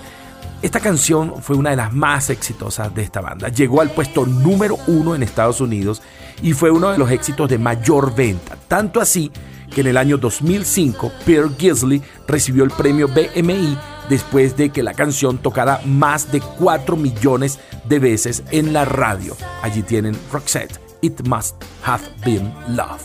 Esta 0.62 0.82
canción 0.82 1.42
fue 1.42 1.56
una 1.56 1.70
de 1.70 1.78
las 1.78 1.94
más 1.94 2.30
exitosas 2.30 2.94
de 2.94 3.04
esta 3.04 3.22
banda. 3.22 3.48
Llegó 3.48 3.80
al 3.80 3.92
puesto 3.92 4.26
número 4.26 4.78
uno 4.88 5.16
en 5.16 5.24
Estados 5.24 5.62
Unidos 5.62 6.02
y 6.42 6.52
fue 6.52 6.72
uno 6.72 6.92
de 6.92 6.98
los 6.98 7.10
éxitos 7.10 7.50
de 7.50 7.58
mayor 7.58 8.14
venta. 8.14 8.58
Tanto 8.68 9.00
así 9.00 9.32
que 9.74 9.82
en 9.82 9.88
el 9.88 9.98
año 9.98 10.18
2005 10.18 11.12
Peter 11.26 11.50
Gisley 11.58 12.02
recibió 12.28 12.66
el 12.66 12.72
premio 12.72 13.08
BMI 13.08 13.78
después 14.10 14.58
de 14.58 14.72
que 14.72 14.84
la 14.84 14.94
canción 14.94 15.38
tocara 15.38 15.80
más 15.86 16.32
de 16.32 16.42
4 16.42 16.98
millones 16.98 17.60
de 17.88 18.00
veces 18.00 18.44
en 18.52 18.74
la 18.74 18.86
radio. 18.86 19.38
Allí 19.62 19.84
tienen 19.84 20.18
Roxette, 20.32 20.80
It 21.06 21.24
Must 21.28 21.56
Have 21.84 22.04
Been 22.26 22.52
Love. 22.68 23.04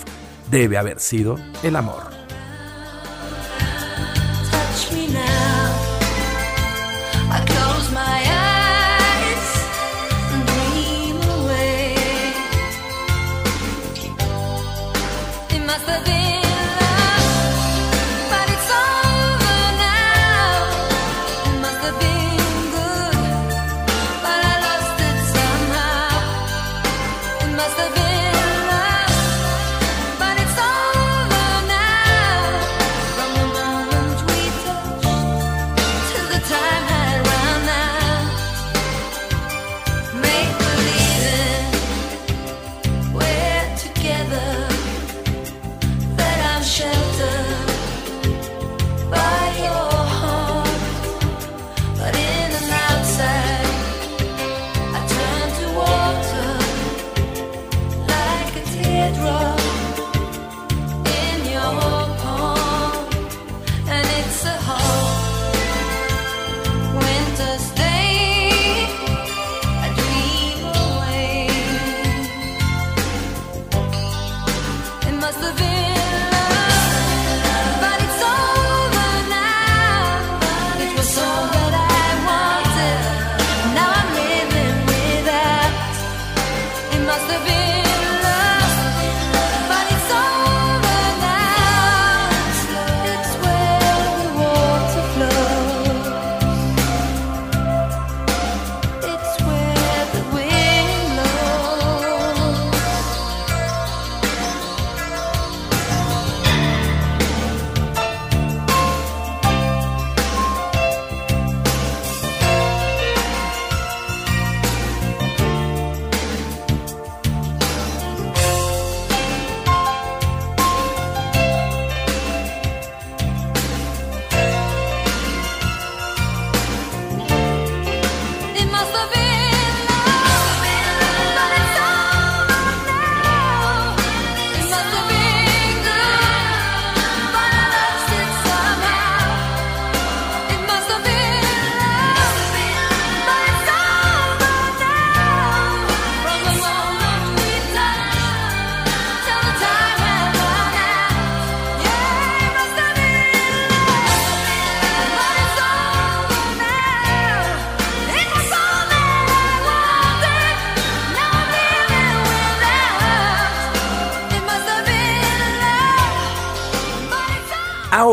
Debe 0.50 0.78
haber 0.78 1.00
sido 1.00 1.36
el 1.62 1.76
amor. 1.76 2.19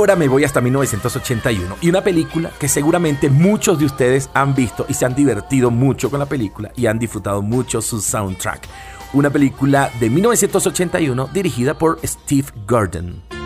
Ahora 0.08 0.20
me 0.20 0.30
voy 0.30 0.46
hasta 0.46 0.62
1981 0.62 1.80
y 1.82 1.90
una 1.90 2.02
película 2.02 2.50
que 2.58 2.70
seguramente 2.70 3.30
muchos 3.30 3.78
de 3.78 3.84
ustedes 3.84 4.30
han 4.34 4.56
visto 4.56 4.86
y 4.88 4.94
se 4.94 5.06
han 5.06 5.14
divertido 5.14 5.70
mucho 5.70 6.10
con 6.10 6.22
la 6.22 6.26
película 6.26 6.72
y 6.78 6.86
han 6.86 6.98
disfrutado 6.98 7.42
mucho 7.42 7.82
su 7.82 8.00
soundtrack. 8.00 8.70
Una 9.12 9.30
película 9.30 9.92
de 10.00 10.10
1981 10.10 11.30
dirigida 11.34 11.78
por 11.78 12.00
Steve 12.06 12.48
Gordon. 12.66 13.37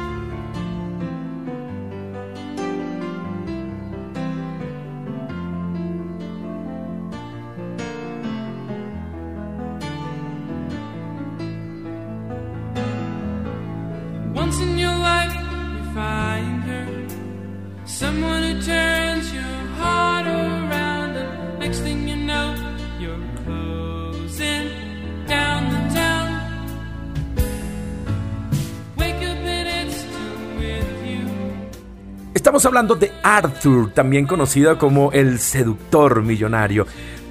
Estamos 32.62 32.78
hablando 32.78 32.96
de 32.96 33.12
Arthur, 33.24 33.92
también 33.92 34.28
conocido 34.28 34.78
como 34.78 35.12
el 35.14 35.40
seductor 35.40 36.22
millonario. 36.22 36.86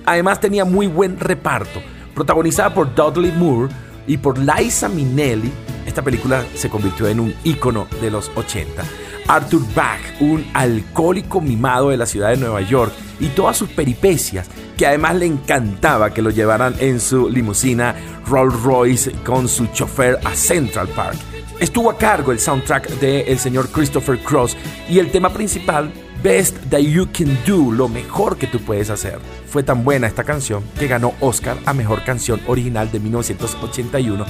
Además 0.04 0.40
tenía 0.40 0.64
muy 0.64 0.88
buen 0.88 1.20
reparto, 1.20 1.80
protagonizada 2.16 2.74
por 2.74 2.96
Dudley 2.96 3.30
Moore 3.30 3.72
y 4.08 4.16
por 4.16 4.38
Liza 4.38 4.88
Minnelli. 4.88 5.52
Esta 5.86 6.02
película 6.02 6.44
se 6.56 6.68
convirtió 6.68 7.06
en 7.06 7.20
un 7.20 7.32
ícono 7.44 7.86
de 8.00 8.10
los 8.10 8.28
80. 8.34 8.82
Arthur 9.28 9.62
Bach, 9.72 10.00
un 10.18 10.44
alcohólico 10.52 11.40
mimado 11.40 11.90
de 11.90 11.96
la 11.96 12.06
ciudad 12.06 12.30
de 12.30 12.36
Nueva 12.36 12.62
York 12.62 12.92
y 13.20 13.28
todas 13.28 13.56
sus 13.56 13.68
peripecias, 13.68 14.48
que 14.76 14.88
además 14.88 15.14
le 15.14 15.26
encantaba 15.26 16.12
que 16.12 16.22
lo 16.22 16.30
llevaran 16.30 16.74
en 16.80 16.98
su 16.98 17.30
limusina 17.30 17.94
Rolls 18.26 18.60
Royce 18.64 19.12
con 19.24 19.46
su 19.46 19.68
chofer 19.68 20.18
a 20.24 20.34
Central 20.34 20.88
Park. 20.88 21.29
Estuvo 21.60 21.90
a 21.90 21.98
cargo 21.98 22.32
el 22.32 22.40
soundtrack 22.40 22.88
del 23.00 23.38
señor 23.38 23.68
Christopher 23.68 24.18
Cross 24.20 24.56
y 24.88 24.98
el 24.98 25.10
tema 25.10 25.28
principal, 25.30 25.92
Best 26.22 26.56
That 26.70 26.78
You 26.78 27.06
Can 27.12 27.36
Do, 27.46 27.70
lo 27.70 27.86
mejor 27.86 28.38
que 28.38 28.46
tú 28.46 28.58
puedes 28.60 28.88
hacer. 28.88 29.18
Fue 29.46 29.62
tan 29.62 29.84
buena 29.84 30.06
esta 30.06 30.24
canción 30.24 30.64
que 30.78 30.88
ganó 30.88 31.12
Oscar 31.20 31.58
a 31.66 31.74
Mejor 31.74 32.02
Canción 32.02 32.40
Original 32.46 32.90
de 32.90 33.00
1981 33.00 34.24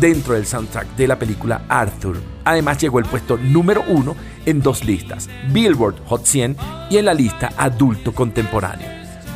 dentro 0.00 0.34
del 0.34 0.44
soundtrack 0.44 0.96
de 0.96 1.06
la 1.06 1.20
película 1.20 1.64
Arthur. 1.68 2.20
Además 2.44 2.78
llegó 2.78 2.98
el 2.98 3.04
puesto 3.04 3.36
número 3.36 3.84
uno 3.86 4.16
en 4.44 4.60
dos 4.60 4.84
listas, 4.84 5.28
Billboard 5.52 6.04
Hot 6.06 6.26
100 6.26 6.56
y 6.90 6.96
en 6.96 7.04
la 7.04 7.14
lista 7.14 7.52
Adulto 7.56 8.12
Contemporáneo. 8.12 8.88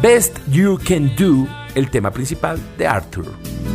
Best 0.03 0.37
You 0.51 0.81
Can 0.85 1.15
Do, 1.17 1.47
el 1.77 1.91
tema 1.91 2.11
principal 2.11 2.59
de 2.77 2.89
Arthur. 2.89 3.66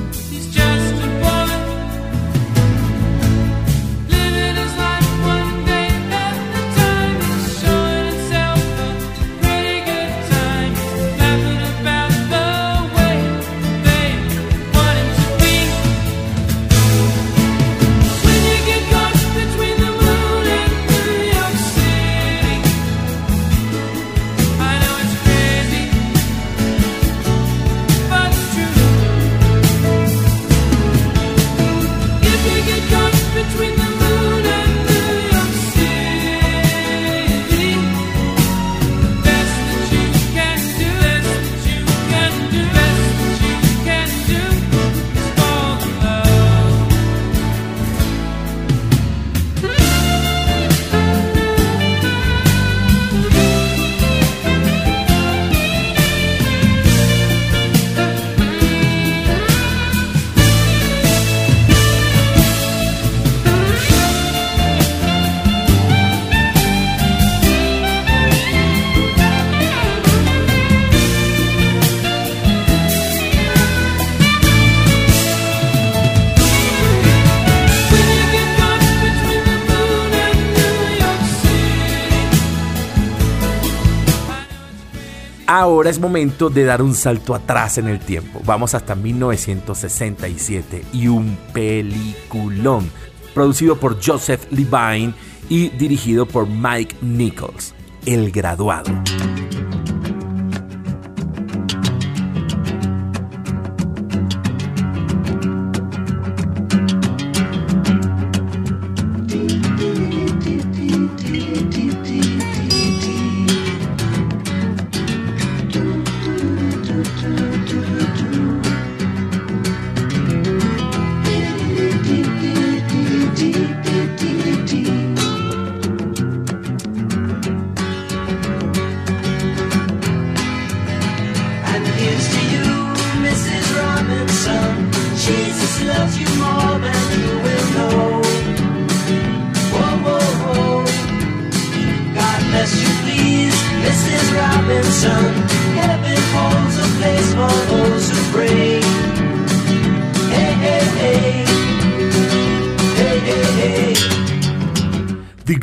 Es 85.92 86.00
momento 86.00 86.50
de 86.50 86.64
dar 86.64 86.82
un 86.82 86.96
salto 86.96 87.36
atrás 87.36 87.78
en 87.78 87.88
el 87.88 88.00
tiempo. 88.00 88.42
Vamos 88.46 88.74
hasta 88.74 88.96
1967 88.96 90.86
y 90.94 91.08
un 91.08 91.38
peliculón 91.54 92.90
producido 93.34 93.76
por 93.76 94.04
Joseph 94.04 94.46
Levine 94.52 95.14
y 95.50 95.68
dirigido 95.70 96.26
por 96.26 96.48
Mike 96.48 96.96
Nichols, 97.02 97.76
El 98.06 98.32
Graduado. 98.32 98.92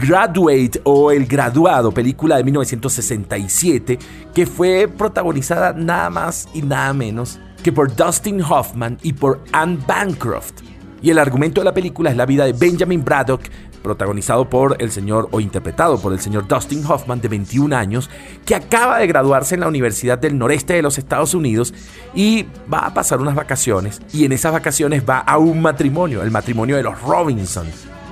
Graduate 0.09 0.80
o 0.84 1.11
El 1.11 1.26
Graduado, 1.26 1.92
película 1.92 2.38
de 2.38 2.44
1967, 2.44 3.98
que 4.32 4.46
fue 4.46 4.88
protagonizada 4.88 5.74
nada 5.74 6.09
más 6.09 6.48
y 6.54 6.62
nada 6.62 6.94
menos 6.94 7.38
que 7.62 7.72
por 7.72 7.94
Dustin 7.94 8.40
Hoffman 8.40 8.96
y 9.02 9.12
por 9.12 9.44
Anne 9.52 9.78
Bancroft. 9.86 10.62
Y 11.02 11.11
el 11.11 11.18
argumento 11.18 11.61
de 11.61 11.66
la 11.66 11.74
película 11.74 12.11
es 12.11 12.16
la 12.16 12.24
vida 12.24 12.46
de 12.46 12.54
Benjamin 12.54 13.04
Braddock, 13.04 13.42
protagonizado 13.82 14.48
por 14.48 14.80
el 14.80 14.90
señor 14.90 15.28
o 15.30 15.40
interpretado 15.40 16.00
por 16.00 16.14
el 16.14 16.20
señor 16.20 16.48
Dustin 16.48 16.82
Hoffman 16.86 17.20
de 17.20 17.28
21 17.28 17.76
años, 17.76 18.09
que 18.46 18.54
acaba 18.54 19.00
de 19.00 19.09
graduarse 19.09 19.56
en 19.56 19.61
la 19.61 19.68
Universidad 19.68 20.16
del 20.16 20.38
Noreste 20.38 20.72
de 20.72 20.80
los 20.80 20.96
Estados 20.96 21.34
Unidos 21.34 21.74
y 22.14 22.46
va 22.72 22.78
a 22.78 22.94
pasar 22.94 23.20
unas 23.20 23.34
vacaciones 23.34 24.00
y 24.14 24.24
en 24.24 24.32
esas 24.32 24.54
vacaciones 24.54 25.02
va 25.06 25.18
a 25.18 25.36
un 25.36 25.61
matrimonio, 25.61 26.22
el 26.22 26.30
matrimonio 26.30 26.76
de 26.76 26.82
los 26.82 26.98
Robinson. 27.02 27.66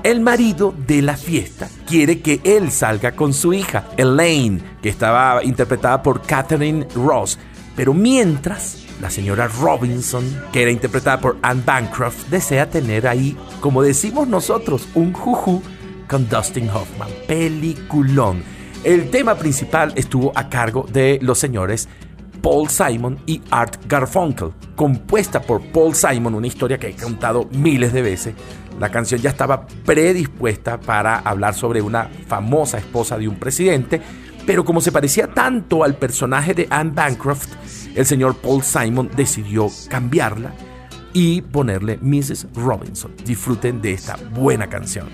El 0.07 0.21
marido 0.21 0.73
de 0.87 1.03
la 1.03 1.17
fiesta 1.17 1.69
quiere 1.85 2.21
que 2.21 2.41
él 2.45 2.71
salga 2.71 3.17
con 3.17 3.35
su 3.35 3.53
hija, 3.53 3.89
Elaine, 3.97 4.63
que 4.81 4.89
estaba 4.89 5.43
interpretada 5.43 6.01
por 6.01 6.23
Catherine 6.23 6.87
Ross. 6.95 7.37
Pero 7.75 7.93
mientras, 7.93 8.87
la 9.01 9.11
señora 9.11 9.49
Robinson, 9.49 10.23
que 10.53 10.63
era 10.63 10.71
interpretada 10.71 11.19
por 11.19 11.39
Anne 11.43 11.65
Bancroft, 11.67 12.29
desea 12.29 12.71
tener 12.71 13.09
ahí, 13.09 13.37
como 13.61 13.83
decimos 13.83 14.29
nosotros, 14.29 14.87
un 14.95 15.13
juju 15.13 15.61
con 16.09 16.29
Dustin 16.29 16.71
Hoffman. 16.71 17.09
Peliculón. 17.27 18.45
El 18.85 19.11
tema 19.11 19.35
principal 19.35 19.93
estuvo 19.97 20.31
a 20.37 20.49
cargo 20.49 20.87
de 20.89 21.19
los 21.21 21.37
señores 21.41 21.89
Paul 22.47 22.69
Simon 22.69 23.19
y 23.27 23.43
Art 23.51 23.77
Garfunkel, 23.89 24.53
compuesta 24.77 25.43
por 25.43 25.61
Paul 25.73 25.97
Simon, 25.97 26.37
una 26.37 26.47
historia 26.47 26.79
que 26.79 26.91
he 26.91 26.95
contado 26.95 27.49
miles 27.51 27.93
de 27.93 28.03
veces. 28.03 28.35
La 28.79 28.91
canción 28.91 29.21
ya 29.21 29.31
estaba 29.31 29.67
predispuesta 29.85 30.79
para 30.79 31.19
hablar 31.19 31.55
sobre 31.55 31.81
una 31.81 32.11
famosa 32.27 32.79
esposa 32.79 33.17
de 33.17 33.29
un 33.29 33.37
presidente, 33.37 34.01
pero 34.47 34.65
como 34.65 34.81
se 34.81 34.93
parecía 34.93 35.29
tanto 35.29 35.83
al 35.83 35.97
personaje 35.97 36.55
de 36.55 36.67
Anne 36.71 36.93
Bancroft, 36.95 37.49
el 37.95 38.05
señor 38.05 38.37
Paul 38.37 38.63
Simon 38.63 39.11
decidió 39.17 39.69
cambiarla 39.89 40.53
y 41.13 41.41
ponerle 41.41 41.99
Mrs. 42.03 42.49
Robinson. 42.55 43.13
Disfruten 43.25 43.81
de 43.81 43.93
esta 43.93 44.17
buena 44.35 44.69
canción. 44.69 45.09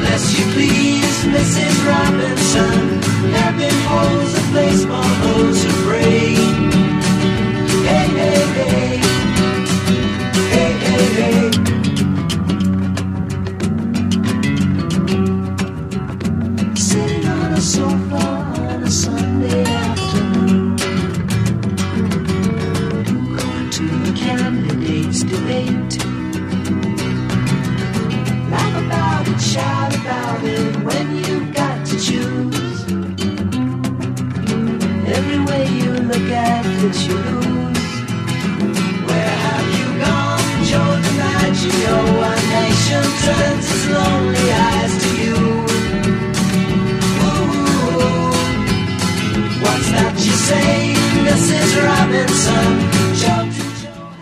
Bless 0.00 0.38
you, 0.38 0.44
please, 0.54 1.16
Mrs. 1.34 1.74
Robinson. 1.86 3.02
Heaven 3.32 3.74
holds 3.90 4.32
a 4.34 4.44
place 4.52 4.82
for 4.84 5.08
those 5.24 5.58
who 5.64 5.70
pray. 5.88 6.34
Hey, 7.88 8.08
hey, 8.20 8.42
hey. 8.58 9.00
Hey, 10.52 10.72
hey, 10.86 11.04
hey. 11.20 11.75
About 29.36 29.42
shout 29.42 29.94
about 30.00 30.44
it 30.44 30.76
when 30.84 31.16
you've 31.16 31.54
got 31.54 31.86
to 31.86 31.96
choose. 31.98 32.84
Every 35.16 35.40
way 35.44 35.66
you 35.68 35.92
look 35.92 36.30
at 36.30 36.64
it, 36.66 36.96
you 37.06 37.14
lose. 37.14 37.86
Where 39.06 39.36
have 39.46 39.68
you 39.78 39.86
gone, 40.04 40.64
Joe 40.64 41.00
DiMaggio? 41.04 41.96
One 42.18 42.44
nation 42.56 43.04
turns 43.24 43.66
its 43.70 43.86
lonely 43.88 44.46
eyes 44.52 44.94
to 45.02 45.08
you. 45.22 45.38
Ooh, 47.24 48.32
What's 49.62 49.88
that 49.96 50.14
you 50.16 50.34
say, 50.48 50.94
Mrs. 51.26 51.70
Robinson? 51.84 52.72
Joe 53.20 53.55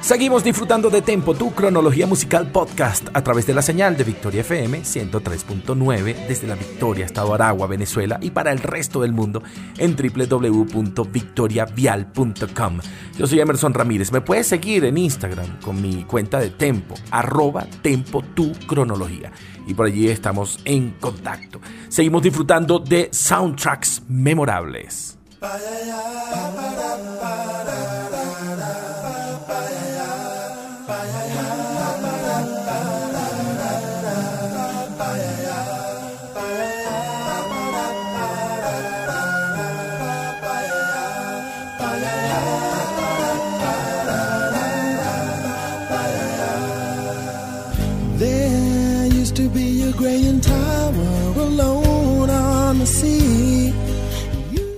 Seguimos 0.05 0.45
disfrutando 0.45 0.91
de 0.91 1.01
Tempo, 1.01 1.33
tu 1.33 1.55
cronología 1.55 2.07
musical 2.07 2.53
podcast 2.53 3.09
a 3.15 3.25
través 3.25 3.47
de 3.47 3.55
la 3.55 3.63
señal 3.63 3.97
de 3.97 4.05
Victoria 4.05 4.43
FM 4.43 4.83
103.9 4.83 6.27
desde 6.29 6.47
la 6.47 6.57
Victoria, 6.57 7.07
Estado 7.07 7.33
Aragua, 7.33 7.67
Venezuela 7.67 8.19
y 8.21 8.31
para 8.31 8.53
el 8.53 8.59
resto 8.59 9.01
del 9.01 9.15
mundo 9.15 9.43
en 9.79 9.97
www.victoriavial.com. 9.97 12.81
Yo 13.17 13.27
soy 13.27 13.41
Emerson 13.41 13.73
Ramírez. 13.73 14.13
Me 14.13 14.21
puedes 14.21 14.47
seguir 14.47 14.85
en 14.85 14.99
Instagram 14.99 15.59
con 15.61 15.81
mi 15.81 16.05
cuenta 16.05 16.39
de 16.39 16.51
Tempo, 16.51 16.97
arroba 17.11 17.67
Tempo 17.81 18.23
tu 18.35 18.53
cronología. 18.67 19.33
Y 19.67 19.73
por 19.73 19.87
allí 19.87 20.11
estamos 20.11 20.59
en 20.67 20.91
contacto. 21.01 21.63
Seguimos 21.89 22.23
disfrutando 22.23 22.79
de 22.79 23.09
soundtracks 23.11 24.03
memorables. 24.07 25.17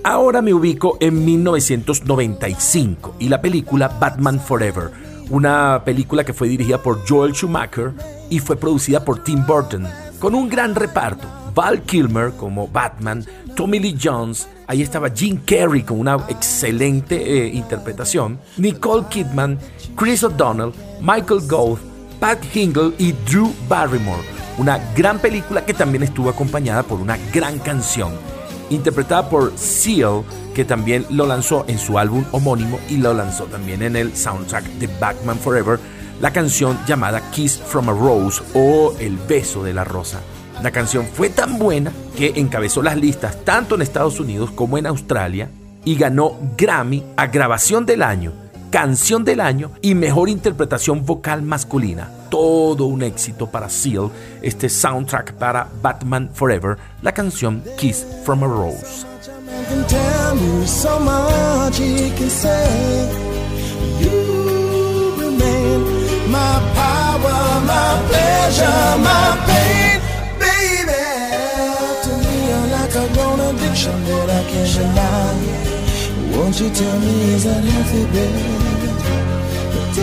Ahora 0.03 0.41
me 0.41 0.53
ubico 0.53 0.97
en 1.01 1.25
1995 1.25 3.15
y 3.19 3.27
la 3.27 3.41
película 3.41 3.89
Batman 3.89 4.39
Forever, 4.39 4.91
una 5.29 5.81
película 5.83 6.23
que 6.23 6.33
fue 6.33 6.47
dirigida 6.47 6.81
por 6.81 7.07
Joel 7.07 7.33
Schumacher 7.33 7.93
y 8.29 8.39
fue 8.39 8.55
producida 8.55 9.03
por 9.03 9.23
Tim 9.23 9.45
Burton, 9.45 9.87
con 10.19 10.35
un 10.35 10.49
gran 10.49 10.75
reparto. 10.75 11.27
Val 11.53 11.81
Kilmer 11.81 12.33
como 12.33 12.67
Batman, 12.67 13.25
Tommy 13.55 13.79
Lee 13.79 13.97
Jones, 13.99 14.47
ahí 14.67 14.83
estaba 14.83 15.09
Jim 15.09 15.39
Carrey 15.43 15.81
con 15.81 15.99
una 15.99 16.17
excelente 16.29 17.15
eh, 17.15 17.47
interpretación, 17.47 18.39
Nicole 18.57 19.07
Kidman, 19.09 19.57
Chris 19.95 20.23
O'Donnell, 20.23 20.71
Michael 21.01 21.41
Gould, 21.47 21.79
Pat 22.19 22.37
Hingle 22.53 22.93
y 22.99 23.11
Drew 23.27 23.51
Barrymore. 23.67 24.21
Una 24.59 24.79
gran 24.95 25.17
película 25.17 25.65
que 25.65 25.73
también 25.73 26.03
estuvo 26.03 26.29
acompañada 26.29 26.83
por 26.83 26.99
una 26.99 27.17
gran 27.33 27.57
canción, 27.57 28.13
interpretada 28.69 29.29
por 29.29 29.57
Seal, 29.57 30.23
que 30.53 30.65
también 30.65 31.05
lo 31.09 31.25
lanzó 31.25 31.65
en 31.67 31.79
su 31.79 31.97
álbum 31.99 32.25
homónimo 32.31 32.79
y 32.89 32.97
lo 32.97 33.13
lanzó 33.13 33.45
también 33.45 33.81
en 33.81 33.95
el 33.95 34.15
soundtrack 34.15 34.65
de 34.79 34.87
Batman 34.99 35.37
Forever, 35.37 35.79
la 36.21 36.33
canción 36.33 36.77
llamada 36.87 37.21
Kiss 37.31 37.57
from 37.57 37.89
a 37.89 37.93
Rose 37.93 38.41
o 38.53 38.95
El 38.99 39.17
beso 39.17 39.63
de 39.63 39.73
la 39.73 39.83
rosa. 39.83 40.19
La 40.63 40.71
canción 40.71 41.05
fue 41.05 41.29
tan 41.29 41.59
buena 41.59 41.91
que 42.15 42.33
encabezó 42.35 42.81
las 42.81 42.97
listas 42.97 43.43
tanto 43.45 43.75
en 43.75 43.83
Estados 43.83 44.19
Unidos 44.19 44.49
como 44.51 44.77
en 44.77 44.87
Australia 44.87 45.49
y 45.85 45.95
ganó 45.95 46.35
Grammy 46.57 47.03
a 47.15 47.27
grabación 47.27 47.85
del 47.85 48.01
año, 48.01 48.33
canción 48.71 49.23
del 49.23 49.39
año 49.39 49.71
y 49.81 49.93
mejor 49.93 50.29
interpretación 50.29 51.05
vocal 51.05 51.43
masculina. 51.43 52.09
Todo 52.29 52.85
un 52.85 53.03
éxito 53.03 53.47
para 53.47 53.69
Seal, 53.69 54.09
este 54.41 54.69
soundtrack 54.69 55.33
para 55.33 55.67
Batman 55.81 56.29
Forever, 56.33 56.77
la 57.01 57.11
canción 57.11 57.63
Kiss 57.77 58.05
from 58.23 58.43
a 58.43 58.47
Rose. 58.47 59.05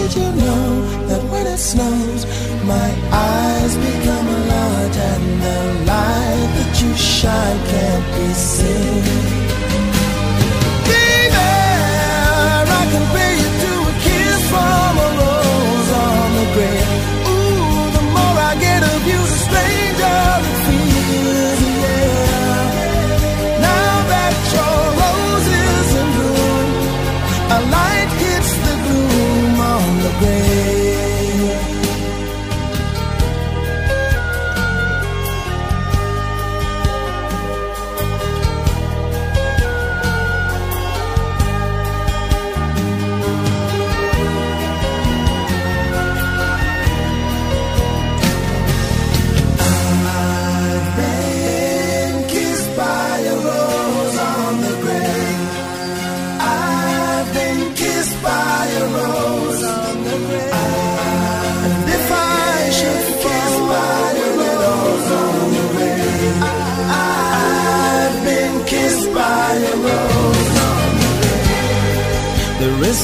Did 0.04 0.16
you 0.16 0.32
know 0.32 1.06
that 1.08 1.22
when 1.32 1.46
it 1.46 1.56
snows, 1.56 2.26
my 2.66 2.90
eyes 3.10 3.74
become 3.74 4.26
large 4.52 4.96
and 4.98 5.42
the 5.42 5.86
light 5.86 6.50
that 6.56 6.82
you 6.82 6.94
shine 6.94 7.58
can't 7.68 8.06
be 8.14 8.34
seen? 8.34 8.63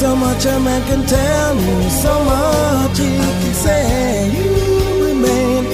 So 0.01 0.17
much 0.17 0.47
a 0.47 0.59
man 0.61 0.83
can 0.89 1.05
tell 1.05 1.55
so 1.91 2.25
much 2.25 2.99
he 2.99 3.19
can 3.43 3.55
say. 3.65 4.31
You 4.35 5.05
remain 5.09 5.65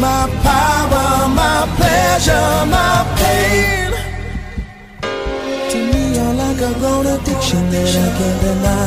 my 0.00 0.24
power, 0.42 1.28
my 1.28 1.68
pleasure, 1.76 2.50
my 2.74 3.04
pain. 3.20 3.90
To 5.70 5.78
me, 5.90 6.02
you're 6.16 6.34
like 6.42 6.60
a 6.62 6.72
grown 6.80 7.06
addiction 7.14 7.62
that 7.72 7.94
I 8.04 8.08
can't 8.18 8.40
deny. 8.42 8.84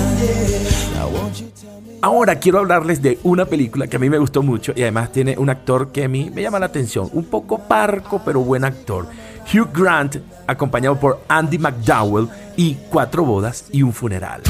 Ahora 2.01 2.35
quiero 2.39 2.59
hablarles 2.59 3.01
de 3.01 3.19
una 3.23 3.45
película 3.45 3.87
que 3.87 3.97
a 3.97 3.99
mí 3.99 4.09
me 4.09 4.17
gustó 4.17 4.41
mucho 4.41 4.71
y 4.75 4.81
además 4.83 5.11
tiene 5.11 5.37
un 5.37 5.49
actor 5.49 5.91
que 5.91 6.05
a 6.05 6.07
mí 6.07 6.31
me 6.33 6.41
llama 6.41 6.59
la 6.59 6.67
atención, 6.67 7.09
un 7.13 7.25
poco 7.25 7.59
parco 7.59 8.21
pero 8.23 8.39
buen 8.41 8.63
actor. 8.63 9.07
Hugh 9.51 9.69
Grant, 9.73 10.17
acompañado 10.47 10.99
por 10.99 11.21
Andy 11.27 11.57
McDowell 11.57 12.29
y 12.55 12.75
Cuatro 12.89 13.25
bodas 13.25 13.65
y 13.71 13.81
un 13.83 13.93
funeral. 13.93 14.41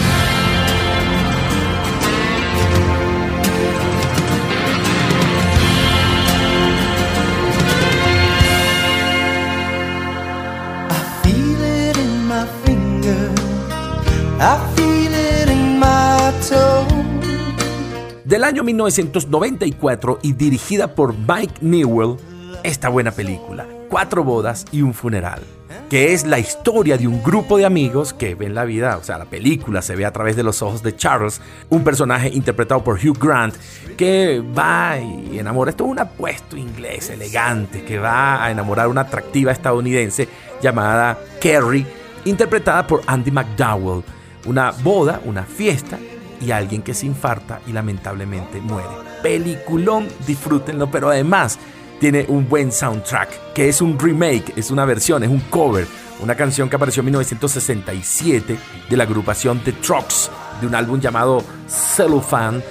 Del 18.23 18.43
año 18.43 18.63
1994 18.63 20.19
y 20.21 20.33
dirigida 20.33 20.93
por 20.93 21.15
Mike 21.17 21.55
Newell, 21.61 22.17
esta 22.63 22.89
buena 22.89 23.09
película, 23.09 23.65
Cuatro 23.89 24.23
bodas 24.23 24.65
y 24.71 24.83
un 24.83 24.93
funeral, 24.93 25.41
que 25.89 26.13
es 26.13 26.27
la 26.27 26.37
historia 26.37 26.99
de 26.99 27.07
un 27.07 27.23
grupo 27.23 27.57
de 27.57 27.65
amigos 27.65 28.13
que 28.13 28.35
ven 28.35 28.53
la 28.53 28.65
vida, 28.65 28.97
o 28.97 29.03
sea, 29.03 29.17
la 29.17 29.25
película 29.25 29.81
se 29.81 29.95
ve 29.95 30.05
a 30.05 30.13
través 30.13 30.35
de 30.35 30.43
los 30.43 30.61
ojos 30.61 30.83
de 30.83 30.95
Charles, 30.95 31.41
un 31.69 31.83
personaje 31.83 32.29
interpretado 32.29 32.83
por 32.83 32.99
Hugh 32.99 33.17
Grant, 33.17 33.55
que 33.97 34.43
va 34.55 34.99
y 34.99 35.39
enamora, 35.39 35.71
esto 35.71 35.85
es 35.85 35.89
un 35.89 35.99
apuesto 35.99 36.57
inglés 36.57 37.09
elegante, 37.09 37.83
que 37.83 37.97
va 37.97 38.43
a 38.43 38.51
enamorar 38.51 38.85
a 38.85 38.89
una 38.89 39.01
atractiva 39.01 39.51
estadounidense 39.51 40.27
llamada 40.61 41.17
Carrie, 41.41 41.87
interpretada 42.25 42.85
por 42.85 43.01
Andy 43.07 43.31
McDowell. 43.31 44.03
Una 44.47 44.71
boda, 44.71 45.21
una 45.25 45.43
fiesta 45.43 45.99
y 46.41 46.51
alguien 46.51 46.81
que 46.81 46.93
se 46.93 47.05
infarta 47.05 47.61
y 47.67 47.73
lamentablemente 47.73 48.61
muere. 48.61 48.87
Peliculón, 49.21 50.07
disfrútenlo, 50.25 50.89
pero 50.89 51.09
además 51.09 51.59
tiene 51.99 52.25
un 52.27 52.47
buen 52.47 52.71
soundtrack, 52.71 53.53
que 53.53 53.69
es 53.69 53.81
un 53.81 53.97
remake, 53.97 54.53
es 54.55 54.71
una 54.71 54.85
versión, 54.85 55.23
es 55.23 55.29
un 55.29 55.41
cover, 55.49 55.87
una 56.19 56.35
canción 56.35 56.69
que 56.69 56.75
apareció 56.75 57.01
en 57.01 57.05
1967 57.07 58.57
de 58.89 58.97
la 58.97 59.03
agrupación 59.03 59.59
The 59.63 59.73
Trucks, 59.73 60.29
de 60.61 60.67
un 60.67 60.75
álbum 60.75 60.99
llamado 60.99 61.43
Cellophane. 61.67 62.63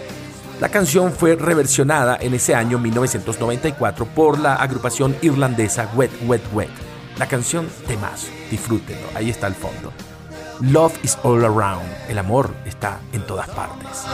La 0.60 0.68
canción 0.68 1.12
fue 1.12 1.36
reversionada 1.36 2.16
en 2.20 2.34
ese 2.34 2.54
año 2.54 2.78
1994 2.78 4.06
por 4.06 4.38
la 4.38 4.54
agrupación 4.54 5.14
irlandesa 5.22 5.90
Wet 5.94 6.12
Wet 6.26 6.42
Wet. 6.52 6.70
La 7.18 7.26
canción 7.26 7.68
Temazo, 7.86 8.28
disfrútenlo, 8.50 9.08
ahí 9.14 9.30
está 9.30 9.46
el 9.46 9.54
fondo. 9.54 9.92
Love 10.62 10.98
is 11.04 11.18
all 11.22 11.44
around, 11.44 11.86
el 12.08 12.18
amor 12.18 12.50
está 12.64 12.98
en 13.12 13.20
todas 13.26 13.46
partes. 13.50 14.06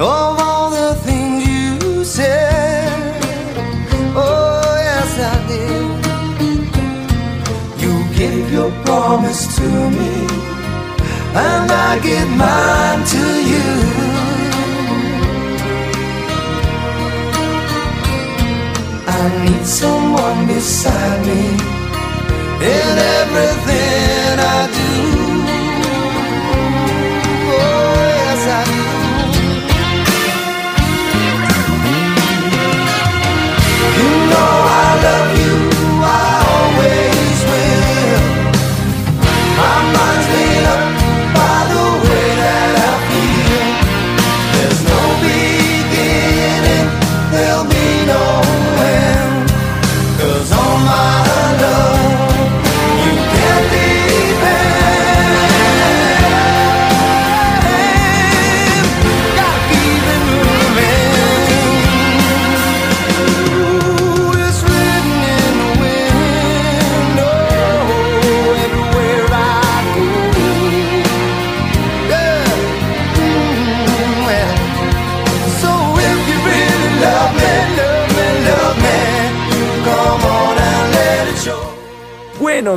Of 0.00 0.40
all 0.40 0.70
the 0.70 0.94
things 1.04 1.46
you 1.46 2.04
said. 2.04 3.22
Oh, 4.16 4.74
yes, 4.88 5.10
I 5.32 5.36
did. 5.50 5.90
You 7.82 7.94
gave 8.16 8.50
your 8.52 8.70
promise 8.84 9.56
to 9.56 9.68
me, 9.98 10.12
and 11.46 11.70
I 11.70 11.98
give 12.02 12.30
mine 12.30 13.04
to 13.14 13.24
you. 13.52 13.70
I 19.06 19.22
need 19.44 19.66
someone 19.66 20.46
beside 20.46 21.20
me 21.26 21.42
in 22.74 22.98
everything 23.20 23.89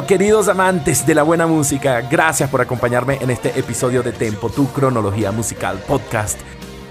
Queridos 0.01 0.47
amantes 0.47 1.05
de 1.05 1.13
la 1.13 1.21
buena 1.21 1.45
música, 1.45 2.01
gracias 2.01 2.49
por 2.49 2.59
acompañarme 2.61 3.19
en 3.21 3.29
este 3.29 3.57
episodio 3.57 4.01
de 4.01 4.11
Tempo, 4.11 4.49
tu 4.49 4.67
cronología 4.73 5.31
musical 5.31 5.77
podcast. 5.87 6.39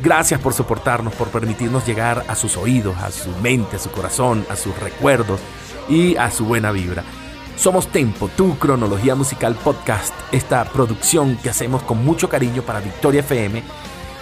Gracias 0.00 0.38
por 0.40 0.54
soportarnos, 0.54 1.12
por 1.14 1.28
permitirnos 1.28 1.84
llegar 1.84 2.24
a 2.28 2.36
sus 2.36 2.56
oídos, 2.56 2.96
a 2.98 3.10
su 3.10 3.30
mente, 3.42 3.76
a 3.76 3.78
su 3.80 3.90
corazón, 3.90 4.46
a 4.48 4.56
sus 4.56 4.78
recuerdos 4.78 5.40
y 5.88 6.16
a 6.16 6.30
su 6.30 6.44
buena 6.44 6.70
vibra. 6.70 7.02
Somos 7.56 7.88
Tempo, 7.88 8.28
tu 8.28 8.56
cronología 8.56 9.16
musical 9.16 9.56
podcast, 9.56 10.14
esta 10.30 10.64
producción 10.64 11.36
que 11.42 11.50
hacemos 11.50 11.82
con 11.82 12.04
mucho 12.04 12.28
cariño 12.28 12.62
para 12.62 12.80
Victoria 12.80 13.20
FM 13.20 13.64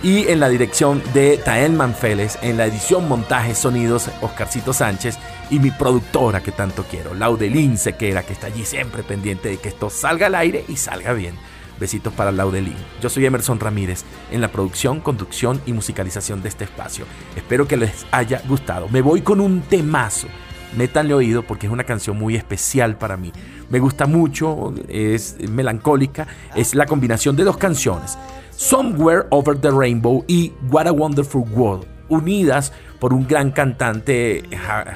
y 0.02 0.26
en 0.28 0.40
la 0.40 0.48
dirección 0.48 1.02
de 1.12 1.36
Tael 1.36 1.72
Manfeles, 1.72 2.38
en 2.40 2.56
la 2.56 2.64
edición, 2.64 3.06
montaje, 3.08 3.54
sonidos, 3.54 4.08
Oscarcito 4.22 4.72
Sánchez 4.72 5.18
y 5.50 5.58
mi 5.58 5.70
productora 5.70 6.42
que 6.42 6.52
tanto 6.52 6.84
quiero, 6.84 7.14
Laudelín 7.14 7.76
Sequera, 7.76 8.22
que 8.22 8.32
está 8.32 8.46
allí 8.46 8.64
siempre 8.64 9.02
pendiente 9.02 9.48
de 9.48 9.56
que 9.58 9.68
esto 9.68 9.90
salga 9.90 10.28
al 10.28 10.36
aire 10.36 10.64
y 10.68 10.76
salga 10.76 11.12
bien. 11.12 11.34
Besitos 11.78 12.12
para 12.12 12.30
Laudelín. 12.30 12.76
Yo 13.00 13.08
soy 13.08 13.24
Emerson 13.24 13.58
Ramírez 13.58 14.04
en 14.30 14.40
la 14.42 14.48
producción, 14.48 15.00
conducción 15.00 15.60
y 15.66 15.72
musicalización 15.72 16.42
de 16.42 16.50
este 16.50 16.64
espacio. 16.64 17.06
Espero 17.34 17.66
que 17.66 17.78
les 17.78 18.06
haya 18.12 18.42
gustado. 18.46 18.88
Me 18.88 19.00
voy 19.00 19.22
con 19.22 19.40
un 19.40 19.62
temazo. 19.62 20.28
Métanle 20.76 21.14
oído 21.14 21.42
porque 21.42 21.66
es 21.66 21.72
una 21.72 21.84
canción 21.84 22.18
muy 22.18 22.36
especial 22.36 22.96
para 22.96 23.16
mí. 23.16 23.32
Me 23.70 23.80
gusta 23.80 24.06
mucho, 24.06 24.72
es 24.88 25.36
melancólica, 25.48 26.28
es 26.54 26.74
la 26.74 26.86
combinación 26.86 27.34
de 27.34 27.44
dos 27.44 27.56
canciones. 27.56 28.18
Somewhere 28.50 29.26
Over 29.30 29.58
the 29.58 29.70
Rainbow 29.70 30.22
y 30.28 30.52
What 30.70 30.86
a 30.86 30.92
Wonderful 30.92 31.48
World, 31.50 31.86
unidas 32.08 32.72
por 33.00 33.12
un 33.12 33.26
gran 33.26 33.50
cantante 33.50 34.44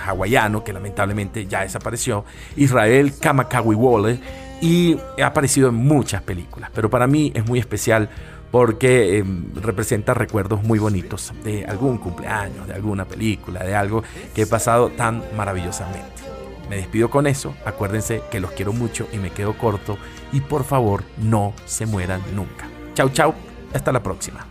hawaiano 0.07 0.63
que 0.63 0.73
lamentablemente 0.73 1.47
ya 1.47 1.63
desapareció, 1.63 2.25
Israel 2.55 3.15
Kamakawi 3.19 3.75
Waller, 3.75 4.21
y 4.61 4.97
ha 5.21 5.27
aparecido 5.27 5.71
en 5.71 5.75
muchas 5.75 6.23
películas, 6.23 6.71
pero 6.73 6.89
para 6.89 7.07
mí 7.07 7.33
es 7.35 7.45
muy 7.45 7.59
especial 7.59 8.09
porque 8.51 9.19
em, 9.19 9.53
representa 9.57 10.15
recuerdos 10.15 10.63
muy 10.63 10.79
bonitos 10.79 11.33
de 11.43 11.65
algún 11.65 11.99
cumpleaños, 11.99 12.69
de 12.69 12.75
alguna 12.75 13.05
película, 13.05 13.65
de 13.65 13.75
algo 13.75 14.05
que 14.33 14.43
he 14.43 14.47
pasado 14.47 14.91
tan 14.91 15.25
maravillosamente. 15.37 16.23
Me 16.71 16.77
despido 16.77 17.11
con 17.11 17.27
eso, 17.27 17.55
acuérdense 17.65 18.23
que 18.31 18.39
los 18.39 18.53
quiero 18.53 18.73
mucho 18.73 19.09
y 19.13 19.17
me 19.17 19.31
quedo 19.31 19.59
corto 19.59 19.99
y 20.33 20.41
por 20.41 20.65
favor 20.65 21.03
no 21.19 21.53
se 21.67 21.85
mueran 21.85 22.23
nunca. 22.35 22.69
Chau 22.95 23.09
chau, 23.11 23.35
hasta 23.73 23.91
la 23.91 24.03
próxima. 24.03 24.47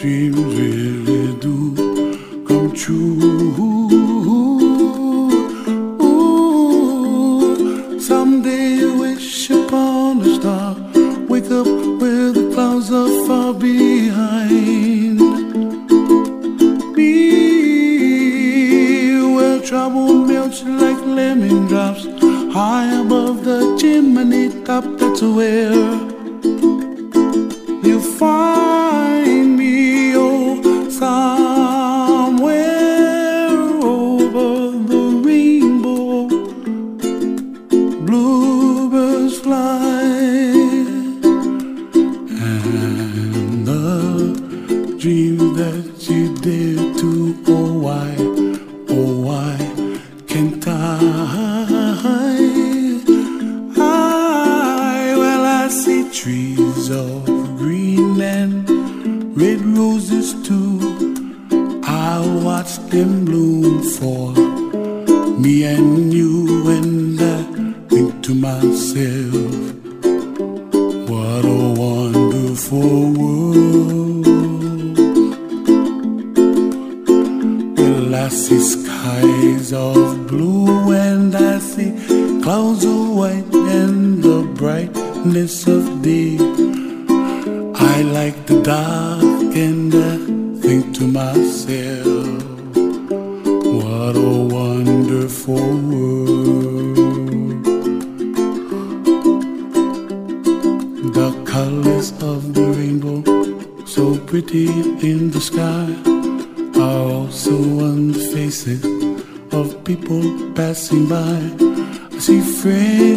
dreams 0.00 0.99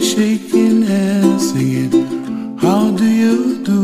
shaking 0.02 0.84
and 0.84 1.42
singing, 1.42 2.58
How 2.58 2.92
do 2.92 3.06
you 3.06 3.64
do? 3.64 3.83